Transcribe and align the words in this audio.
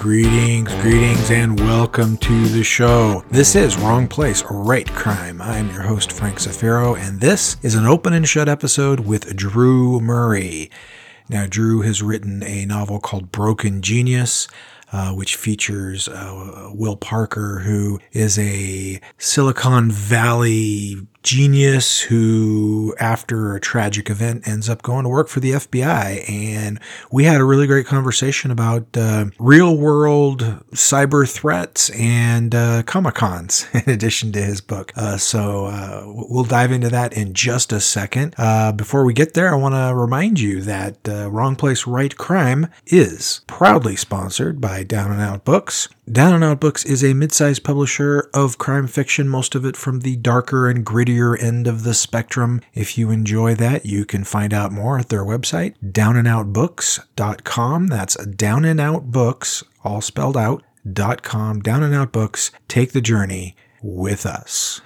Greetings, 0.00 0.72
greetings, 0.76 1.30
and 1.30 1.60
welcome 1.60 2.16
to 2.16 2.48
the 2.48 2.64
show. 2.64 3.22
This 3.30 3.54
is 3.54 3.76
Wrong 3.76 4.08
Place, 4.08 4.42
Right 4.48 4.90
Crime. 4.94 5.42
I'm 5.42 5.68
your 5.68 5.82
host, 5.82 6.10
Frank 6.10 6.38
Zafiro, 6.38 6.98
and 6.98 7.20
this 7.20 7.58
is 7.60 7.74
an 7.74 7.84
open 7.84 8.14
and 8.14 8.26
shut 8.26 8.48
episode 8.48 9.00
with 9.00 9.36
Drew 9.36 10.00
Murray. 10.00 10.70
Now, 11.28 11.44
Drew 11.46 11.82
has 11.82 12.02
written 12.02 12.42
a 12.42 12.64
novel 12.64 12.98
called 12.98 13.30
Broken 13.30 13.82
Genius. 13.82 14.48
Uh, 14.92 15.12
which 15.12 15.36
features 15.36 16.08
uh, 16.08 16.68
Will 16.74 16.96
Parker, 16.96 17.60
who 17.60 18.00
is 18.10 18.36
a 18.40 19.00
Silicon 19.18 19.88
Valley 19.88 20.96
genius 21.22 22.00
who, 22.00 22.94
after 22.98 23.54
a 23.54 23.60
tragic 23.60 24.08
event, 24.10 24.46
ends 24.48 24.68
up 24.68 24.82
going 24.82 25.04
to 25.04 25.08
work 25.08 25.28
for 25.28 25.40
the 25.40 25.52
FBI. 25.52 26.28
And 26.28 26.80
we 27.10 27.24
had 27.24 27.40
a 27.40 27.44
really 27.44 27.66
great 27.66 27.86
conversation 27.86 28.50
about 28.50 28.86
uh, 28.96 29.26
real 29.38 29.76
world 29.76 30.40
cyber 30.72 31.30
threats 31.30 31.90
and 31.90 32.54
uh, 32.54 32.82
Comic 32.84 33.14
Cons 33.14 33.66
in 33.74 33.92
addition 33.92 34.32
to 34.32 34.42
his 34.42 34.60
book. 34.60 34.92
Uh, 34.96 35.16
so 35.16 35.66
uh, 35.66 36.02
we'll 36.06 36.44
dive 36.44 36.72
into 36.72 36.88
that 36.88 37.12
in 37.12 37.34
just 37.34 37.72
a 37.72 37.80
second. 37.80 38.34
Uh, 38.38 38.72
before 38.72 39.04
we 39.04 39.12
get 39.12 39.34
there, 39.34 39.52
I 39.52 39.56
want 39.56 39.74
to 39.74 39.94
remind 39.94 40.40
you 40.40 40.60
that 40.62 41.08
uh, 41.08 41.30
Wrong 41.30 41.56
Place, 41.56 41.86
Right 41.86 42.16
Crime 42.16 42.68
is 42.86 43.42
proudly 43.46 43.96
sponsored 43.96 44.60
by 44.60 44.82
Down 44.82 45.10
and 45.12 45.20
Out 45.20 45.44
Books. 45.44 45.88
Down 46.10 46.34
and 46.34 46.42
Out 46.42 46.58
Books 46.58 46.84
is 46.84 47.04
a 47.04 47.14
mid-sized 47.14 47.62
publisher 47.62 48.28
of 48.34 48.58
crime 48.58 48.88
fiction, 48.88 49.28
most 49.28 49.54
of 49.54 49.64
it 49.64 49.76
from 49.76 50.00
the 50.00 50.16
darker 50.16 50.68
and 50.68 50.84
grittier 50.84 51.40
end 51.40 51.68
of 51.68 51.84
the 51.84 51.94
spectrum. 51.94 52.60
If 52.74 52.98
you 52.98 53.10
enjoy 53.10 53.54
that, 53.54 53.86
you 53.86 54.04
can 54.04 54.24
find 54.24 54.52
out 54.52 54.72
more 54.72 54.98
at 54.98 55.08
their 55.08 55.24
website, 55.24 55.76
downandoutbooks.com. 55.84 57.86
That's 57.86 58.16
downandoutbooks, 58.16 59.62
all 59.84 60.00
spelled 60.00 60.36
out, 60.36 60.64
dot 60.90 61.22
com, 61.22 61.60
Down 61.60 61.84
and 61.84 61.94
Out 61.94 62.10
Books. 62.10 62.50
Take 62.66 62.90
the 62.90 63.00
journey 63.00 63.54
with 63.80 64.26
us. 64.26 64.80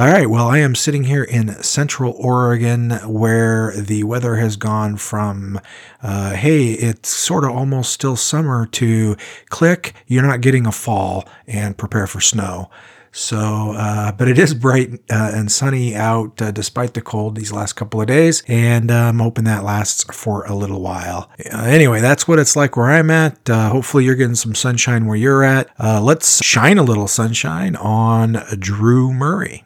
All 0.00 0.06
right, 0.06 0.30
well, 0.30 0.48
I 0.48 0.60
am 0.60 0.74
sitting 0.74 1.04
here 1.04 1.24
in 1.24 1.62
central 1.62 2.14
Oregon 2.16 2.92
where 3.06 3.74
the 3.76 4.02
weather 4.04 4.36
has 4.36 4.56
gone 4.56 4.96
from, 4.96 5.60
uh, 6.02 6.30
hey, 6.30 6.70
it's 6.70 7.10
sort 7.10 7.44
of 7.44 7.50
almost 7.50 7.92
still 7.92 8.16
summer 8.16 8.64
to 8.64 9.14
click, 9.50 9.92
you're 10.06 10.22
not 10.22 10.40
getting 10.40 10.66
a 10.66 10.72
fall 10.72 11.28
and 11.46 11.76
prepare 11.76 12.06
for 12.06 12.18
snow. 12.18 12.70
So, 13.12 13.72
uh, 13.76 14.12
but 14.12 14.28
it 14.28 14.38
is 14.38 14.54
bright 14.54 14.92
uh, 15.10 15.32
and 15.34 15.50
sunny 15.50 15.96
out 15.96 16.40
uh, 16.40 16.52
despite 16.52 16.94
the 16.94 17.00
cold 17.00 17.34
these 17.34 17.50
last 17.50 17.72
couple 17.72 18.00
of 18.00 18.06
days, 18.06 18.44
and 18.46 18.90
uh, 18.90 18.94
I'm 18.94 19.18
hoping 19.18 19.44
that 19.44 19.64
lasts 19.64 20.04
for 20.14 20.44
a 20.44 20.54
little 20.54 20.80
while. 20.80 21.28
Uh, 21.52 21.62
anyway, 21.62 22.00
that's 22.00 22.28
what 22.28 22.38
it's 22.38 22.54
like 22.54 22.76
where 22.76 22.86
I'm 22.86 23.10
at. 23.10 23.50
Uh, 23.50 23.70
hopefully, 23.70 24.04
you're 24.04 24.14
getting 24.14 24.36
some 24.36 24.54
sunshine 24.54 25.06
where 25.06 25.16
you're 25.16 25.42
at. 25.42 25.68
let's 25.80 26.44
shine 26.44 26.78
a 26.78 26.84
little 26.84 27.08
sunshine 27.08 27.74
on 27.76 28.44
Drew 28.58 29.12
Murray. 29.12 29.64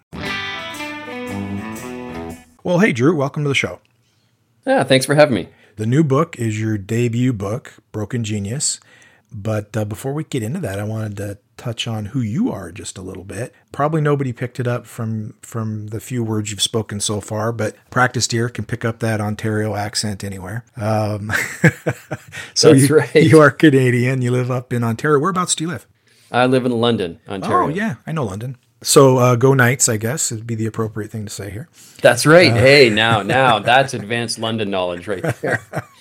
Well, 2.63 2.79
hey, 2.79 2.93
Drew, 2.93 3.15
welcome 3.15 3.43
to 3.43 3.49
the 3.49 3.55
show. 3.55 3.81
Yeah, 4.67 4.85
thanks 4.85 5.05
for 5.05 5.15
having 5.15 5.35
me. 5.35 5.49
The 5.77 5.87
new 5.87 6.03
book 6.03 6.39
is 6.39 6.59
your 6.59 6.79
debut 6.79 7.35
book, 7.35 7.75
Broken 7.93 8.25
Genius. 8.25 8.81
But 9.37 9.77
uh, 9.77 9.85
before 9.85 10.13
we 10.13 10.23
get 10.23 10.45
into 10.45 10.61
that, 10.61 10.79
I 10.79 10.85
wanted 10.85 11.17
to 11.17 11.39
touch 11.57 11.89
on 11.89 12.07
who 12.07 12.21
you 12.21 12.53
are 12.53 12.71
just 12.71 12.97
a 12.97 13.03
little 13.03 13.25
bit. 13.25 13.53
Probably 13.73 14.01
nobody 14.01 14.33
picked 14.33 14.61
it 14.61 14.69
up 14.69 14.87
from 14.87 15.35
from 15.43 15.89
the 15.89 15.99
few 15.99 16.23
words 16.23 16.53
you've 16.53 16.63
spoken 16.63 17.01
so 17.01 17.21
far, 17.21 17.51
but 17.51 17.75
practiced 17.91 18.33
ear 18.33 18.49
can 18.49 18.65
pick 18.65 18.85
up 18.85 19.01
that 19.01 19.21
Ontario 19.21 19.75
accent 19.75 20.23
anywhere. 20.23 20.65
Um, 20.77 21.33
so 22.55 22.73
That's 22.73 22.89
you, 22.89 22.97
right. 22.97 23.15
you 23.17 23.41
are 23.41 23.51
Canadian. 23.51 24.23
You 24.23 24.31
live 24.31 24.53
up 24.53 24.73
in 24.73 24.85
Ontario. 24.85 25.19
Whereabouts 25.19 25.57
do 25.57 25.65
you 25.65 25.71
live? 25.71 25.89
I 26.31 26.47
live 26.47 26.65
in 26.65 26.73
London, 26.73 27.19
Ontario. 27.29 27.67
Oh 27.67 27.69
yeah, 27.69 27.97
I 28.07 28.13
know 28.13 28.25
London. 28.25 28.57
So 28.85 29.17
uh, 29.17 29.37
go 29.37 29.55
Knights, 29.55 29.89
I 29.89 29.97
guess 29.97 30.31
would 30.31 30.47
be 30.47 30.55
the 30.55 30.67
appropriate 30.67 31.11
thing 31.11 31.25
to 31.25 31.31
say 31.31 31.51
here. 31.51 31.69
That's 32.03 32.27
right. 32.27 32.53
Uh, 32.53 32.57
hey, 32.57 32.91
now, 32.91 33.23
now 33.23 33.59
that's 33.59 33.95
advanced 33.95 34.39
London 34.39 34.71
knowledge 34.71 35.09
right 35.09 35.23
there. 35.41 35.63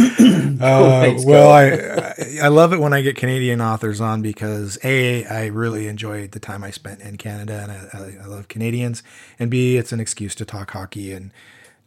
uh, 0.60 1.14
well, 1.24 1.50
I 1.50 2.40
I 2.42 2.48
love 2.48 2.72
it 2.72 2.80
when 2.80 2.92
I 2.92 3.02
get 3.02 3.16
Canadian 3.16 3.60
authors 3.60 4.00
on 4.00 4.22
because 4.22 4.78
a 4.84 5.24
I 5.26 5.46
really 5.46 5.88
enjoyed 5.88 6.30
the 6.30 6.40
time 6.40 6.62
I 6.62 6.70
spent 6.70 7.00
in 7.00 7.16
Canada 7.16 7.60
and 7.62 7.72
I, 7.72 8.24
I 8.24 8.26
love 8.26 8.48
Canadians, 8.48 9.02
and 9.38 9.50
b 9.50 9.76
it's 9.76 9.92
an 9.92 10.00
excuse 10.00 10.34
to 10.36 10.44
talk 10.44 10.70
hockey 10.70 11.12
and 11.12 11.32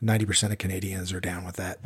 ninety 0.02 0.26
percent 0.26 0.52
of 0.52 0.60
Canadians 0.60 1.14
are 1.14 1.22
down 1.22 1.46
with 1.46 1.56
that. 1.56 1.80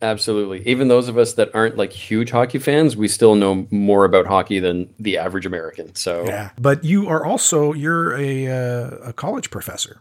Absolutely. 0.00 0.62
Even 0.64 0.86
those 0.88 1.08
of 1.08 1.18
us 1.18 1.32
that 1.34 1.52
aren't 1.54 1.76
like 1.76 1.92
huge 1.92 2.30
hockey 2.30 2.58
fans, 2.58 2.96
we 2.96 3.08
still 3.08 3.34
know 3.34 3.66
more 3.70 4.04
about 4.04 4.26
hockey 4.26 4.60
than 4.60 4.92
the 4.98 5.18
average 5.18 5.44
American. 5.44 5.94
So 5.96 6.24
yeah, 6.24 6.50
but 6.58 6.84
you 6.84 7.08
are 7.08 7.24
also 7.24 7.72
you're 7.72 8.16
a 8.16 8.46
uh, 8.46 8.90
a 9.08 9.12
college 9.12 9.50
professor. 9.50 10.00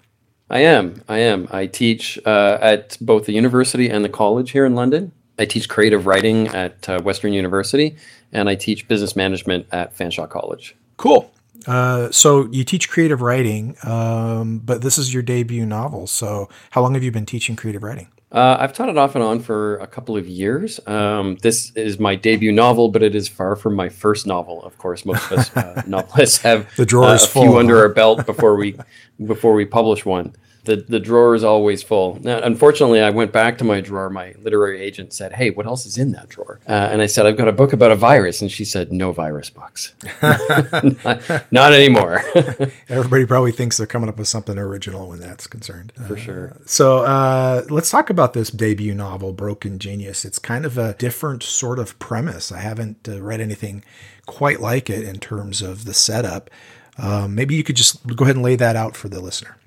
I 0.50 0.60
am. 0.60 1.02
I 1.10 1.20
am. 1.20 1.48
I 1.52 1.66
teach 1.66 2.20
uh, 2.26 2.58
at 2.62 2.98
both 3.02 3.26
the 3.26 3.34
university 3.34 3.90
and 3.90 4.06
the 4.06 4.10
college 4.10 4.52
here 4.52 4.66
in 4.66 4.76
London. 4.76 5.12
I 5.40 5.46
teach 5.46 5.68
creative 5.68 6.06
writing 6.06 6.48
at 6.50 6.88
uh, 6.88 7.02
Western 7.02 7.34
University, 7.34 7.98
and 8.32 8.50
I 8.50 8.56
teach 8.56 8.88
business 8.88 9.16
management 9.16 9.68
at 9.72 9.96
Fanshawe 9.98 10.30
College. 10.30 10.76
Cool. 10.98 11.32
Uh, 11.66 12.10
so 12.12 12.48
you 12.52 12.64
teach 12.64 12.90
creative 12.90 13.22
writing, 13.22 13.76
um, 13.84 14.60
but 14.60 14.82
this 14.82 14.98
is 14.98 15.14
your 15.14 15.22
debut 15.22 15.66
novel. 15.66 16.08
So 16.08 16.50
how 16.72 16.82
long 16.82 16.94
have 16.94 17.04
you 17.04 17.12
been 17.12 17.26
teaching 17.26 17.56
creative 17.56 17.84
writing? 17.84 18.08
Uh, 18.38 18.56
I've 18.60 18.72
taught 18.72 18.90
it 18.90 19.00
off 19.00 19.16
and 19.16 19.24
on 19.24 19.40
for 19.40 19.78
a 19.78 19.88
couple 19.88 20.16
of 20.16 20.28
years. 20.28 20.80
Um, 20.86 21.38
this 21.38 21.72
is 21.76 21.98
my 22.00 22.14
debut 22.14 22.52
novel, 22.52 22.90
but 22.90 23.02
it 23.02 23.16
is 23.16 23.28
far 23.28 23.56
from 23.56 23.74
my 23.74 23.90
first 23.90 24.28
novel. 24.28 24.62
Of 24.62 24.78
course, 24.78 25.06
most 25.06 25.32
of 25.32 25.40
us 25.40 25.58
uh, 25.58 25.82
novelists 25.88 26.38
have 26.44 26.68
the 26.76 26.86
drawers 26.86 27.24
uh, 27.24 27.26
a 27.26 27.28
full, 27.30 27.42
few 27.42 27.58
under 27.58 27.80
our 27.80 27.90
belt 27.90 28.26
before 28.28 28.56
we 28.56 28.78
before 29.26 29.54
we 29.54 29.66
publish 29.66 30.06
one 30.06 30.36
the 30.68 30.76
the 30.76 31.00
drawer 31.00 31.34
is 31.34 31.44
always 31.44 31.82
full. 31.82 32.20
Now, 32.22 32.40
unfortunately, 32.44 33.02
I 33.02 33.10
went 33.10 33.32
back 33.32 33.58
to 33.58 33.64
my 33.64 33.82
drawer. 33.82 34.10
My 34.10 34.36
literary 34.40 34.80
agent 34.82 35.14
said, 35.14 35.34
"Hey, 35.34 35.50
what 35.50 35.66
else 35.66 35.86
is 35.86 35.98
in 35.98 36.12
that 36.12 36.30
drawer?" 36.30 36.60
Uh, 36.68 36.90
and 36.92 37.02
I 37.02 37.08
said, 37.08 37.26
"I've 37.26 37.38
got 37.38 37.48
a 37.48 37.54
book 37.54 37.74
about 37.74 37.92
a 37.92 37.96
virus," 37.96 38.42
and 38.42 38.52
she 38.52 38.66
said, 38.66 38.92
"No 38.92 39.12
virus 39.12 39.50
books, 39.50 39.96
not, 40.22 41.52
not, 41.52 41.74
anymore." 41.74 42.22
Everybody 42.90 43.26
probably 43.26 43.54
thinks 43.54 43.78
they're 43.78 43.88
coming 43.88 44.10
up 44.10 44.18
with 44.18 44.28
something 44.28 44.58
original 44.58 45.10
when 45.10 45.20
that's 45.20 45.48
concerned, 45.48 45.94
for 46.06 46.14
uh, 46.14 46.20
sure. 46.20 46.58
So 46.66 47.00
uh, 47.00 47.64
let's 47.70 47.90
talk 47.90 48.10
about 48.10 48.34
this 48.34 48.52
debut 48.52 48.94
novel, 48.94 49.34
Broken 49.34 49.80
Genius. 49.80 50.26
It's 50.26 50.38
kind 50.38 50.66
of 50.66 50.78
a 50.78 50.94
different 50.96 51.42
sort 51.42 51.80
of 51.80 51.98
premise. 51.98 52.52
I 52.52 52.60
haven't 52.60 53.08
uh, 53.10 53.22
read 53.22 53.42
anything 53.42 53.84
quite 54.26 54.60
like 54.60 54.90
it 54.90 55.08
in 55.08 55.20
terms 55.20 55.62
of 55.62 55.86
the 55.86 55.94
setup. 55.94 56.52
Um, 57.00 57.36
maybe 57.36 57.56
you 57.56 57.64
could 57.64 57.76
just 57.76 58.06
go 58.06 58.26
ahead 58.26 58.36
and 58.36 58.44
lay 58.44 58.56
that 58.58 58.76
out 58.76 58.96
for 58.96 59.08
the 59.08 59.22
listener. 59.22 59.58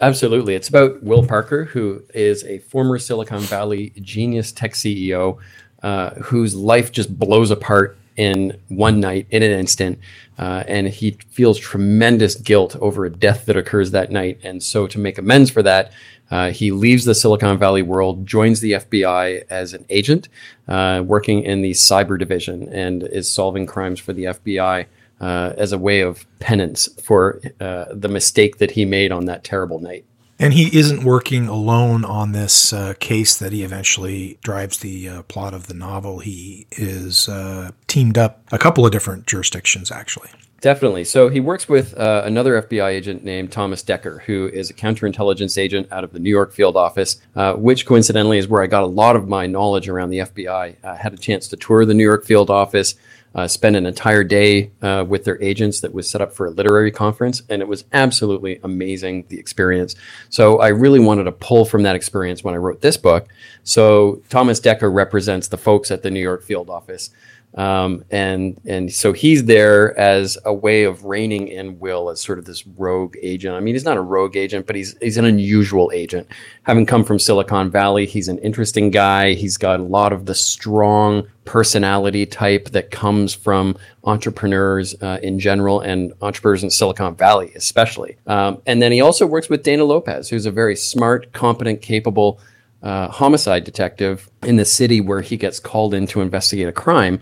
Absolutely. 0.00 0.54
It's 0.54 0.68
about 0.68 1.02
Will 1.02 1.26
Parker, 1.26 1.64
who 1.66 2.02
is 2.14 2.42
a 2.44 2.58
former 2.60 2.98
Silicon 2.98 3.40
Valley 3.40 3.92
genius 4.00 4.50
tech 4.50 4.72
CEO 4.72 5.38
uh, 5.82 6.10
whose 6.14 6.54
life 6.54 6.92
just 6.92 7.18
blows 7.18 7.50
apart 7.50 7.96
in 8.16 8.58
one 8.68 9.00
night, 9.00 9.26
in 9.30 9.42
an 9.42 9.52
instant. 9.52 9.98
Uh, 10.38 10.64
and 10.66 10.88
he 10.88 11.12
feels 11.30 11.58
tremendous 11.58 12.34
guilt 12.34 12.76
over 12.76 13.04
a 13.04 13.10
death 13.10 13.46
that 13.46 13.56
occurs 13.56 13.90
that 13.90 14.10
night. 14.10 14.38
And 14.42 14.62
so, 14.62 14.86
to 14.86 14.98
make 14.98 15.18
amends 15.18 15.50
for 15.50 15.62
that, 15.62 15.92
uh, 16.30 16.50
he 16.50 16.70
leaves 16.70 17.04
the 17.04 17.14
Silicon 17.14 17.58
Valley 17.58 17.82
world, 17.82 18.26
joins 18.26 18.60
the 18.60 18.72
FBI 18.72 19.44
as 19.50 19.74
an 19.74 19.84
agent, 19.90 20.28
uh, 20.68 21.02
working 21.04 21.42
in 21.42 21.60
the 21.62 21.72
cyber 21.72 22.18
division, 22.18 22.68
and 22.72 23.02
is 23.02 23.30
solving 23.30 23.66
crimes 23.66 24.00
for 24.00 24.12
the 24.12 24.24
FBI 24.24 24.86
uh, 25.20 25.52
as 25.56 25.72
a 25.72 25.78
way 25.78 26.00
of 26.00 26.26
penance 26.38 26.88
for 27.02 27.40
uh, 27.60 27.86
the 27.92 28.08
mistake 28.08 28.58
that 28.58 28.72
he 28.72 28.84
made 28.84 29.12
on 29.12 29.26
that 29.26 29.44
terrible 29.44 29.78
night. 29.78 30.04
And 30.38 30.54
he 30.54 30.74
isn't 30.74 31.04
working 31.04 31.48
alone 31.48 32.02
on 32.02 32.32
this 32.32 32.72
uh, 32.72 32.94
case 32.98 33.36
that 33.36 33.52
he 33.52 33.62
eventually 33.62 34.38
drives 34.42 34.78
the 34.78 35.06
uh, 35.06 35.22
plot 35.24 35.52
of 35.52 35.66
the 35.66 35.74
novel. 35.74 36.20
He 36.20 36.66
is 36.72 37.28
uh, 37.28 37.72
teamed 37.86 38.16
up 38.16 38.42
a 38.50 38.56
couple 38.56 38.86
of 38.86 38.90
different 38.90 39.26
jurisdictions, 39.26 39.92
actually. 39.92 40.30
Definitely. 40.60 41.04
So 41.04 41.30
he 41.30 41.40
works 41.40 41.70
with 41.70 41.96
uh, 41.96 42.22
another 42.26 42.60
FBI 42.60 42.90
agent 42.90 43.24
named 43.24 43.50
Thomas 43.50 43.82
Decker, 43.82 44.22
who 44.26 44.50
is 44.52 44.68
a 44.68 44.74
counterintelligence 44.74 45.56
agent 45.56 45.88
out 45.90 46.04
of 46.04 46.12
the 46.12 46.18
New 46.18 46.28
York 46.28 46.52
field 46.52 46.76
office, 46.76 47.16
uh, 47.34 47.54
which 47.54 47.86
coincidentally 47.86 48.36
is 48.36 48.46
where 48.46 48.62
I 48.62 48.66
got 48.66 48.82
a 48.82 48.86
lot 48.86 49.16
of 49.16 49.26
my 49.26 49.46
knowledge 49.46 49.88
around 49.88 50.10
the 50.10 50.18
FBI. 50.18 50.76
I 50.84 50.96
had 50.96 51.14
a 51.14 51.16
chance 51.16 51.48
to 51.48 51.56
tour 51.56 51.86
the 51.86 51.94
New 51.94 52.04
York 52.04 52.26
field 52.26 52.50
office, 52.50 52.94
uh, 53.34 53.48
spend 53.48 53.74
an 53.74 53.86
entire 53.86 54.22
day 54.22 54.70
uh, 54.82 55.02
with 55.08 55.24
their 55.24 55.40
agents 55.42 55.80
that 55.80 55.94
was 55.94 56.10
set 56.10 56.20
up 56.20 56.34
for 56.34 56.46
a 56.46 56.50
literary 56.50 56.90
conference, 56.90 57.42
and 57.48 57.62
it 57.62 57.68
was 57.68 57.84
absolutely 57.94 58.60
amazing 58.62 59.24
the 59.28 59.38
experience. 59.38 59.94
So 60.28 60.60
I 60.60 60.68
really 60.68 61.00
wanted 61.00 61.24
to 61.24 61.32
pull 61.32 61.64
from 61.64 61.84
that 61.84 61.96
experience 61.96 62.44
when 62.44 62.52
I 62.52 62.58
wrote 62.58 62.82
this 62.82 62.98
book. 62.98 63.28
So 63.62 64.20
Thomas 64.28 64.60
Decker 64.60 64.90
represents 64.90 65.48
the 65.48 65.56
folks 65.56 65.90
at 65.90 66.02
the 66.02 66.10
New 66.10 66.20
York 66.20 66.42
field 66.42 66.68
office. 66.68 67.08
Um, 67.54 68.04
and 68.10 68.60
and 68.64 68.92
so 68.92 69.12
he's 69.12 69.44
there 69.44 69.98
as 69.98 70.38
a 70.44 70.54
way 70.54 70.84
of 70.84 71.04
reining 71.04 71.48
in 71.48 71.80
Will 71.80 72.08
as 72.08 72.20
sort 72.20 72.38
of 72.38 72.44
this 72.44 72.64
rogue 72.66 73.16
agent. 73.22 73.56
I 73.56 73.60
mean, 73.60 73.74
he's 73.74 73.84
not 73.84 73.96
a 73.96 74.02
rogue 74.02 74.36
agent, 74.36 74.66
but 74.66 74.76
he's 74.76 74.96
he's 75.00 75.16
an 75.16 75.24
unusual 75.24 75.90
agent. 75.92 76.28
Having 76.62 76.86
come 76.86 77.04
from 77.04 77.18
Silicon 77.18 77.70
Valley, 77.70 78.06
he's 78.06 78.28
an 78.28 78.38
interesting 78.38 78.90
guy. 78.90 79.32
He's 79.32 79.56
got 79.56 79.80
a 79.80 79.82
lot 79.82 80.12
of 80.12 80.26
the 80.26 80.34
strong 80.34 81.26
personality 81.44 82.24
type 82.24 82.70
that 82.70 82.92
comes 82.92 83.34
from 83.34 83.76
entrepreneurs 84.04 84.94
uh, 85.02 85.18
in 85.20 85.40
general 85.40 85.80
and 85.80 86.12
entrepreneurs 86.22 86.62
in 86.62 86.70
Silicon 86.70 87.16
Valley, 87.16 87.50
especially. 87.56 88.16
Um, 88.28 88.62
and 88.66 88.80
then 88.80 88.92
he 88.92 89.00
also 89.00 89.26
works 89.26 89.48
with 89.48 89.64
Dana 89.64 89.82
Lopez, 89.82 90.28
who's 90.28 90.46
a 90.46 90.52
very 90.52 90.76
smart, 90.76 91.32
competent, 91.32 91.82
capable 91.82 92.38
uh, 92.82 93.08
homicide 93.08 93.64
detective 93.64 94.28
in 94.42 94.56
the 94.56 94.64
city 94.64 95.00
where 95.00 95.20
he 95.20 95.36
gets 95.36 95.60
called 95.60 95.94
in 95.94 96.06
to 96.08 96.20
investigate 96.20 96.68
a 96.68 96.72
crime. 96.72 97.20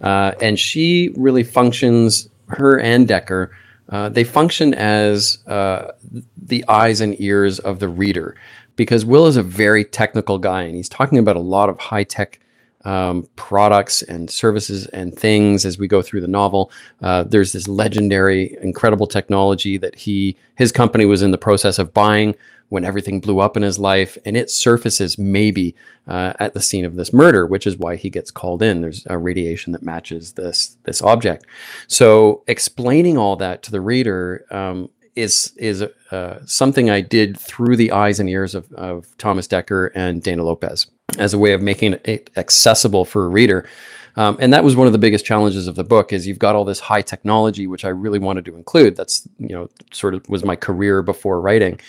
Uh, 0.00 0.32
and 0.40 0.58
she 0.58 1.12
really 1.16 1.44
functions, 1.44 2.28
her 2.48 2.78
and 2.80 3.06
Decker, 3.06 3.50
uh, 3.90 4.08
they 4.08 4.24
function 4.24 4.72
as 4.74 5.38
uh, 5.46 5.92
the 6.40 6.64
eyes 6.68 7.00
and 7.00 7.20
ears 7.20 7.58
of 7.58 7.80
the 7.80 7.88
reader 7.88 8.36
because 8.76 9.04
Will 9.04 9.26
is 9.26 9.36
a 9.36 9.42
very 9.42 9.84
technical 9.84 10.38
guy 10.38 10.62
and 10.62 10.76
he's 10.76 10.88
talking 10.88 11.18
about 11.18 11.36
a 11.36 11.40
lot 11.40 11.68
of 11.68 11.78
high 11.78 12.04
tech 12.04 12.40
um, 12.84 13.28
products 13.36 14.00
and 14.02 14.30
services 14.30 14.86
and 14.86 15.14
things 15.14 15.66
as 15.66 15.78
we 15.78 15.86
go 15.86 16.00
through 16.00 16.22
the 16.22 16.28
novel. 16.28 16.70
Uh, 17.02 17.24
there's 17.24 17.52
this 17.52 17.68
legendary, 17.68 18.56
incredible 18.62 19.06
technology 19.06 19.76
that 19.76 19.94
he 19.94 20.36
his 20.54 20.72
company 20.72 21.04
was 21.04 21.20
in 21.20 21.30
the 21.30 21.38
process 21.38 21.78
of 21.78 21.92
buying 21.92 22.34
when 22.70 22.84
everything 22.84 23.20
blew 23.20 23.40
up 23.40 23.56
in 23.56 23.62
his 23.62 23.78
life, 23.78 24.16
and 24.24 24.36
it 24.36 24.50
surfaces 24.50 25.18
maybe 25.18 25.74
uh, 26.08 26.32
at 26.40 26.54
the 26.54 26.60
scene 26.60 26.84
of 26.84 26.96
this 26.96 27.12
murder, 27.12 27.46
which 27.46 27.66
is 27.66 27.76
why 27.76 27.96
he 27.96 28.08
gets 28.08 28.30
called 28.30 28.62
in. 28.62 28.80
There's 28.80 29.06
a 29.06 29.18
radiation 29.18 29.72
that 29.72 29.82
matches 29.82 30.32
this 30.32 30.76
this 30.84 31.02
object. 31.02 31.46
So 31.86 32.42
explaining 32.46 33.18
all 33.18 33.36
that 33.36 33.62
to 33.64 33.70
the 33.70 33.80
reader 33.80 34.46
um, 34.50 34.88
is 35.14 35.52
is 35.56 35.82
uh, 36.10 36.38
something 36.46 36.90
I 36.90 37.00
did 37.00 37.38
through 37.38 37.76
the 37.76 37.92
eyes 37.92 38.20
and 38.20 38.28
ears 38.28 38.54
of, 38.54 38.72
of 38.72 39.06
Thomas 39.18 39.46
Decker 39.46 39.86
and 39.94 40.22
Dana 40.22 40.44
Lopez 40.44 40.86
as 41.18 41.34
a 41.34 41.38
way 41.38 41.52
of 41.52 41.62
making 41.62 41.94
it 42.04 42.30
accessible 42.36 43.04
for 43.04 43.24
a 43.24 43.28
reader. 43.28 43.68
Um, 44.16 44.36
and 44.40 44.52
that 44.52 44.64
was 44.64 44.76
one 44.76 44.86
of 44.86 44.92
the 44.92 44.98
biggest 44.98 45.24
challenges 45.24 45.68
of 45.68 45.76
the 45.76 45.84
book 45.84 46.12
is 46.12 46.26
you've 46.26 46.38
got 46.38 46.56
all 46.56 46.64
this 46.64 46.80
high 46.80 47.02
technology, 47.02 47.66
which 47.66 47.84
I 47.84 47.88
really 47.88 48.18
wanted 48.18 48.44
to 48.46 48.56
include. 48.56 48.96
That's, 48.96 49.28
you 49.38 49.54
know, 49.54 49.68
sort 49.92 50.14
of 50.14 50.28
was 50.28 50.44
my 50.44 50.56
career 50.56 51.02
before 51.02 51.40
writing. 51.40 51.80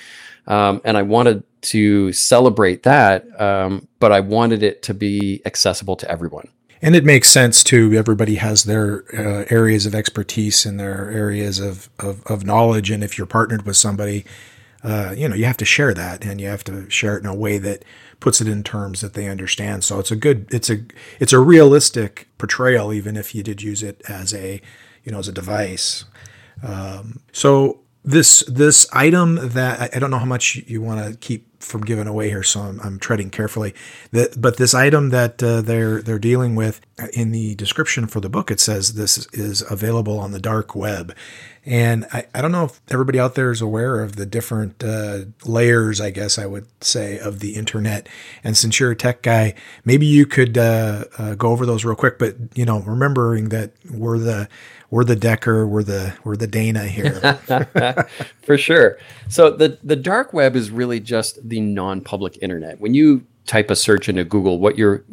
Um, 0.48 0.82
and 0.84 0.98
I 0.98 1.02
wanted 1.04 1.44
to 1.62 2.12
celebrate 2.12 2.84
that, 2.84 3.26
um, 3.40 3.88
but 4.00 4.12
I 4.12 4.20
wanted 4.20 4.64
it 4.64 4.82
to 4.84 4.94
be 4.94 5.42
accessible 5.46 5.96
to 5.98 6.10
everyone. 6.10 6.48
And 6.82 6.96
it 6.96 7.06
makes 7.06 7.30
sense 7.30 7.64
too. 7.64 7.94
Everybody 7.94 8.36
has 8.36 8.64
their 8.64 9.04
uh, 9.14 9.46
areas 9.50 9.86
of 9.86 9.94
expertise 9.94 10.66
and 10.66 10.80
their 10.80 11.12
areas 11.12 11.60
of, 11.60 11.90
of, 12.00 12.26
of, 12.26 12.44
knowledge. 12.44 12.90
And 12.90 13.04
if 13.04 13.18
you're 13.18 13.28
partnered 13.28 13.68
with 13.68 13.78
somebody, 13.78 14.26
uh, 14.84 15.14
you 15.16 15.30
know, 15.30 15.36
you 15.36 15.46
have 15.46 15.58
to 15.58 15.66
share 15.66 15.94
that 15.94 16.26
and 16.26 16.42
you 16.42 16.48
have 16.48 16.64
to 16.64 16.90
share 16.90 17.18
it 17.18 17.20
in 17.20 17.28
a 17.28 17.36
way 17.36 17.60
that 17.60 17.86
puts 18.20 18.42
it 18.42 18.48
in 18.48 18.64
terms 18.64 19.02
that 19.02 19.14
they 19.14 19.28
understand. 19.28 19.84
So 19.84 20.00
it's 20.00 20.10
a 20.10 20.16
good, 20.16 20.52
it's 20.52 20.72
a, 20.72 20.84
it's 21.20 21.34
a 21.34 21.40
realistic 21.40 22.28
portrayal, 22.40 22.92
even 22.92 23.16
if 23.16 23.36
you 23.36 23.44
did 23.44 23.62
use 23.62 23.84
it 23.84 24.02
as 24.10 24.34
a, 24.34 24.60
you 25.04 25.12
know, 25.12 25.20
as 25.20 25.28
a 25.28 25.32
device. 25.32 26.06
Um, 26.64 27.20
so 27.32 27.82
this 28.04 28.44
this 28.48 28.88
item 28.92 29.50
that 29.50 29.96
I 29.96 30.00
don't 30.00 30.10
know 30.10 30.18
how 30.18 30.26
much 30.26 30.56
you 30.68 30.82
want 30.82 31.06
to 31.06 31.18
keep 31.18 31.48
from 31.64 31.82
giving 31.82 32.08
away 32.08 32.30
here, 32.30 32.42
so 32.42 32.62
I'm, 32.62 32.80
I'm 32.82 33.00
treading 33.00 33.30
carefully. 33.30 33.76
But 34.12 34.58
this 34.58 34.74
item 34.74 35.10
that 35.10 35.42
uh, 35.44 35.62
they're 35.62 36.02
they're 36.02 36.20
dealing 36.20 36.56
with 36.56 36.82
uh, 37.00 37.08
in 37.14 37.32
the 37.32 37.54
description 37.56 38.08
for 38.08 38.20
the 38.20 38.30
book, 38.30 38.50
it 38.50 38.60
says 38.60 38.94
this 38.94 39.28
is 39.34 39.64
available 39.70 40.18
on 40.18 40.32
the 40.32 40.40
dark 40.40 40.76
web, 40.76 41.16
and 41.64 42.06
I, 42.12 42.26
I 42.34 42.42
don't 42.42 42.52
know 42.52 42.66
if 42.66 42.82
everybody 42.90 43.20
out 43.20 43.36
there 43.36 43.52
is 43.52 43.62
aware 43.62 44.02
of 44.02 44.16
the 44.16 44.26
different 44.26 44.84
uh, 44.84 45.26
layers, 45.46 46.02
I 46.02 46.10
guess 46.10 46.40
I 46.40 46.48
would 46.48 46.66
say, 46.84 47.20
of 47.20 47.40
the 47.40 47.56
internet. 47.56 48.10
And 48.44 48.58
since 48.58 48.80
you're 48.80 48.92
a 48.92 48.96
tech 48.96 49.22
guy, 49.22 49.54
maybe 49.86 50.08
you 50.08 50.26
could 50.26 50.58
uh, 50.58 51.06
uh, 51.20 51.36
go 51.36 51.50
over 51.50 51.68
those 51.68 51.86
real 51.86 51.96
quick. 51.96 52.18
But 52.18 52.36
you 52.56 52.66
know, 52.66 52.80
remembering 52.80 53.50
that 53.50 53.74
we're 53.92 54.18
the 54.18 54.50
we're 54.92 55.06
the 55.06 55.16
Decker, 55.16 55.66
we're 55.66 55.84
the 55.84 56.14
we're 56.24 56.36
the 56.36 56.48
Dana 56.48 56.86
here. 56.86 57.20
For 58.44 58.58
sure. 58.58 59.00
So 59.30 59.50
the 59.50 59.80
the 59.82 59.96
dark 59.96 60.34
web 60.34 60.56
is 60.56 60.70
really 60.70 61.00
just 61.00 61.48
the 61.48 61.62
non-public 61.62 62.38
internet. 62.42 62.80
When 62.80 62.94
you 62.94 63.26
type 63.48 63.72
a 63.72 63.76
search 63.76 64.10
into 64.10 64.24
Google, 64.24 64.60
what 64.60 64.78
you're 64.78 65.04